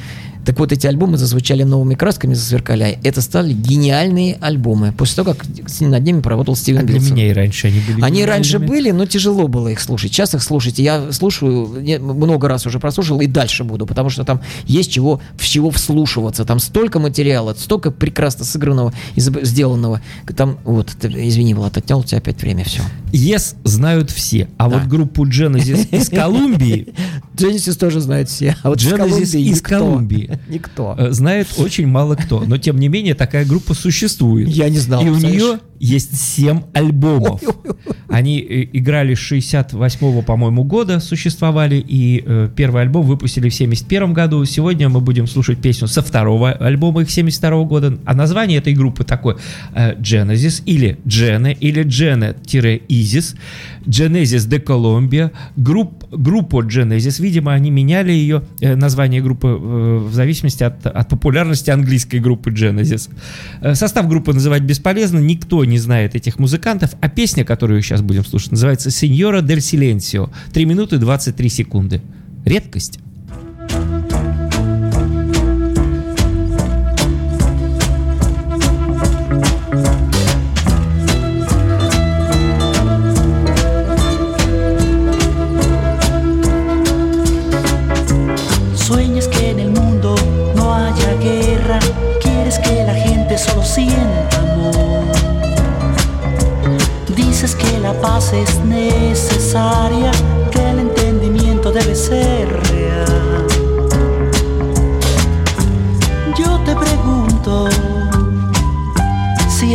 Так 0.47 0.61
вот, 0.61 0.71
эти 0.71 0.87
альбомы 0.87 1.19
зазвучали 1.19 1.65
новыми 1.65 1.95
красками, 1.95 2.33
засверкали. 2.35 3.01
Это 3.03 3.21
стали 3.21 3.53
гениальные 3.53 4.39
альбомы. 4.41 4.93
После 4.93 5.17
того, 5.17 5.35
как 5.35 5.45
над 5.81 6.05
ними 6.05 6.21
поработал 6.21 6.55
А 6.55 6.57
Стивен 6.57 6.87
для 6.87 6.95
Вилсон. 6.95 7.15
меня 7.17 7.31
и 7.31 7.33
раньше 7.33 7.67
они 7.67 7.81
были. 7.81 8.01
Они 8.01 8.25
раньше 8.25 8.61
были, 8.61 8.93
но 8.93 9.07
тяжело 9.07 9.49
было 9.49 9.69
их 9.69 9.81
слушать. 9.81 10.13
Сейчас 10.13 10.35
их 10.35 10.43
слушать. 10.45 10.79
Я 10.79 11.11
слушаю, 11.11 11.83
я 11.83 11.99
много 11.99 12.47
раз 12.47 12.65
уже 12.65 12.79
прослушал 12.79 13.21
и 13.21 13.27
дальше 13.27 13.65
буду, 13.65 13.87
потому 13.87 14.09
что 14.09 14.23
там 14.23 14.41
есть 14.67 14.93
чего, 14.93 15.21
в 15.37 15.45
чего 15.45 15.73
вслушиваться. 15.73 16.45
Там 16.45 16.61
столько 16.61 17.01
материала, 17.01 17.55
столько 17.59 17.91
прекрасно 17.91 18.45
сыгранного, 18.45 18.93
сделанного. 19.17 20.01
Там, 20.37 20.59
вот, 20.63 20.95
извини, 21.03 21.55
Влад, 21.55 21.77
отнял 21.77 21.99
у 21.99 22.05
тебя 22.05 22.19
опять 22.19 22.41
время, 22.41 22.63
все. 22.63 22.83
Yes 23.17 23.57
знают 23.65 24.11
все, 24.11 24.49
а 24.59 24.69
Да. 24.69 24.79
вот 24.79 24.89
группу 24.89 25.27
Genesis 25.27 25.89
из 25.91 26.09
Колумбии 26.11 26.95
Genesis 27.35 27.79
тоже 27.79 28.01
знают 28.01 28.29
все, 28.29 28.57
а 28.63 28.71
вот 28.71 28.79
Genesis 28.79 29.39
из. 29.39 29.61
Колумбии. 29.61 30.39
Никто. 30.49 30.95
э, 30.99 31.13
знает 31.13 31.49
очень 31.59 31.87
мало 31.87 32.15
кто. 32.15 32.41
Но 32.41 32.57
тем 32.59 32.79
не 32.79 32.89
менее 32.89 33.15
такая 33.15 33.45
группа 33.45 33.75
существует. 33.75 34.49
Я 34.49 34.69
не 34.71 34.79
знал, 34.79 35.03
И 35.05 35.09
у 35.09 35.17
нее 35.17 35.59
есть 35.81 36.17
7 36.17 36.63
альбомов. 36.73 37.43
Они 38.09 38.41
э, 38.41 38.69
играли 38.73 39.15
с 39.15 39.19
68 39.19 40.23
по-моему, 40.23 40.65
года, 40.65 41.01
существовали, 41.01 41.77
и 41.77 42.23
э, 42.25 42.49
первый 42.55 42.83
альбом 42.83 43.07
выпустили 43.07 43.49
в 43.49 43.55
71 43.55 44.13
году. 44.13 44.45
Сегодня 44.45 44.89
мы 44.89 45.01
будем 45.01 45.27
слушать 45.27 45.59
песню 45.59 45.89
со 45.89 46.03
второго 46.03 46.53
альбома 46.53 47.03
их 47.03 47.11
72 47.11 47.65
года. 47.65 47.99
А 48.05 48.15
название 48.15 48.59
этой 48.59 48.75
группы 48.75 49.05
такое 49.05 49.37
э, 49.75 49.95
Genesis 50.01 50.63
или 50.65 50.99
Gene 51.05 51.57
или 51.59 51.85
Gene-Isis. 51.85 53.37
Genesis 53.87 54.49
de 54.49 54.59
Colombia. 54.59 55.31
Групп, 55.57 56.05
группу 56.11 56.63
Genesis, 56.63 57.23
видимо, 57.23 57.53
они 57.53 57.71
меняли 57.71 58.13
ее, 58.13 58.43
э, 58.61 58.75
название 58.75 59.23
группы 59.23 59.49
э, 59.49 59.99
в 59.99 60.13
зависимости 60.13 60.65
от, 60.65 60.87
от 60.87 61.09
популярности 61.09 61.71
английской 61.71 62.19
группы 62.19 62.51
Genesis. 62.51 63.11
Э, 63.61 63.75
Состав 63.75 64.09
группы 64.09 64.33
называть 64.33 64.63
бесполезно, 64.63 65.19
никто 65.19 65.65
не 65.67 65.79
знает 65.79 66.15
этих 66.15 66.39
музыкантов, 66.39 66.95
а 67.01 67.09
песня, 67.09 67.45
которую 67.45 67.83
сейчас 67.83 68.03
будем 68.03 68.25
слушать, 68.25 68.53
называется 68.53 68.91
«Сеньора 68.91 69.43
дель 69.43 69.61
Силенсио». 69.61 70.31
3 70.53 70.65
минуты 70.65 70.99
23 70.99 71.49
секунды. 71.49 72.01
Редкость. 72.45 73.01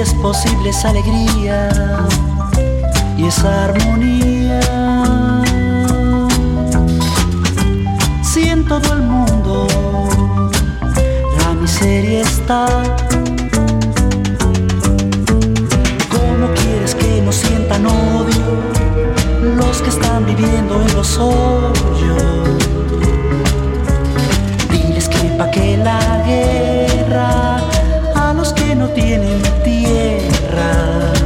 Es 0.02 0.14
posible 0.16 0.70
esa 0.70 0.90
alegría 0.90 1.70
y 3.18 3.26
esa 3.26 3.66
armonía. 3.66 4.60
Si 8.24 8.50
en 8.50 8.66
todo 8.66 8.94
el 8.94 9.04
mundo 9.04 9.68
la 11.38 11.54
miseria 11.54 12.22
está, 12.22 12.66
¿cómo 16.10 16.48
quieres 16.56 16.96
que 16.96 17.22
no 17.24 17.32
sientan 17.32 17.86
odio 17.86 18.48
los 19.56 19.82
que 19.84 19.90
están 19.90 20.26
viviendo 20.26 20.82
en 20.82 20.96
los 20.96 21.18
hoyos? 21.20 22.24
Diles 24.72 25.08
que 25.10 25.30
pa' 25.38 25.52
que 25.52 25.78
la 25.78 26.24
guerra 26.26 27.51
no 28.82 28.90
tienen 28.90 29.40
tierra. 29.64 31.21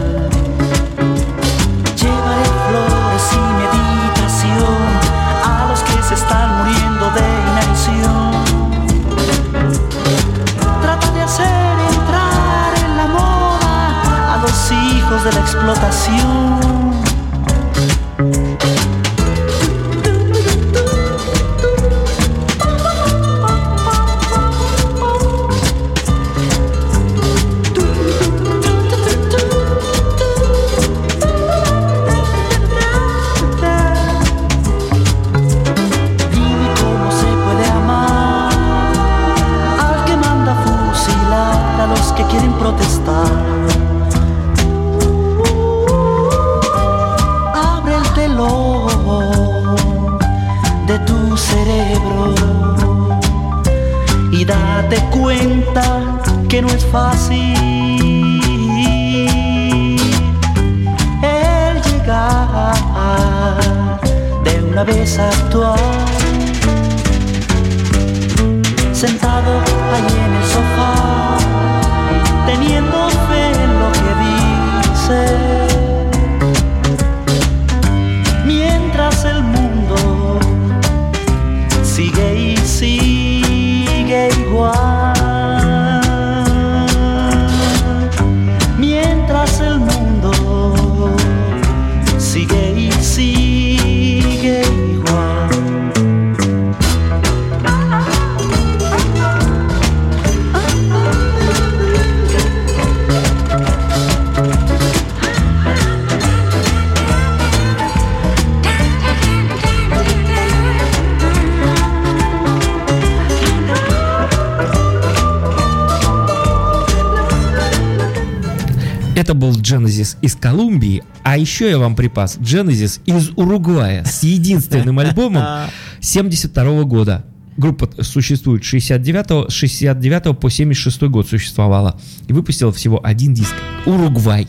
Это 119.26 119.34
был 119.34 119.54
Genesis 119.54 120.18
из 120.22 120.36
Колумбии, 120.36 121.04
а 121.24 121.36
еще 121.36 121.68
я 121.68 121.80
вам 121.80 121.96
припас 121.96 122.38
Genesis 122.38 123.00
из 123.08 123.32
Уругвая 123.36 124.06
с 124.06 124.22
единственным 124.22 125.00
альбомом 125.00 125.68
72 126.00 126.84
года. 126.84 127.26
Группа 127.58 127.90
существует 128.04 128.64
с 128.64 128.68
69, 128.68 129.52
с 129.52 129.56
69 129.56 130.38
по 130.40 130.52
76 130.52 131.02
год 131.06 131.28
существовала. 131.28 132.00
И 132.28 132.34
выпустила 132.34 132.72
всего 132.72 133.04
один 133.04 133.34
диск. 133.34 133.56
Уругвай. 133.88 134.48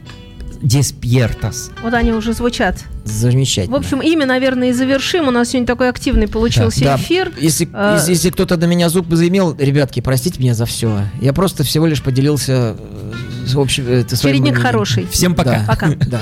Деспьертас. 0.67 1.71
Вот 1.83 1.95
они 1.95 2.13
уже 2.13 2.33
звучат. 2.33 2.79
Замечательно. 3.05 3.77
В 3.77 3.79
общем, 3.79 4.01
имя, 4.03 4.27
наверное, 4.27 4.71
и 4.71 4.73
завершим. 4.73 5.29
У 5.29 5.31
нас 5.31 5.51
сегодня 5.51 5.67
такой 5.67 5.89
активный 5.89 6.27
получился 6.27 6.81
Да. 6.83 6.97
эфир. 6.97 7.33
Если, 7.41 7.69
А, 7.73 7.95
если, 7.97 8.11
если 8.13 8.31
кто-то 8.31 8.57
до 8.57 8.67
меня 8.67 8.89
зуб 8.89 9.07
заимел, 9.11 9.55
ребятки, 9.57 10.01
простите 10.01 10.41
меня 10.41 10.55
за 10.55 10.67
все. 10.67 11.03
Я 11.21 11.33
просто 11.33 11.63
всего 11.63 11.87
лишь 11.87 12.03
поделился 12.03 12.77
э, 12.79 13.13
с 13.47 13.55
общем, 13.55 13.87
это, 13.87 14.17
своим 14.17 14.35
Чередник 14.37 14.53
мнением. 14.55 14.67
хороший. 14.67 15.07
Всем 15.07 15.35
пока. 15.37 15.61
Да. 15.61 15.65
Пока. 15.67 15.87
Да. 16.07 16.21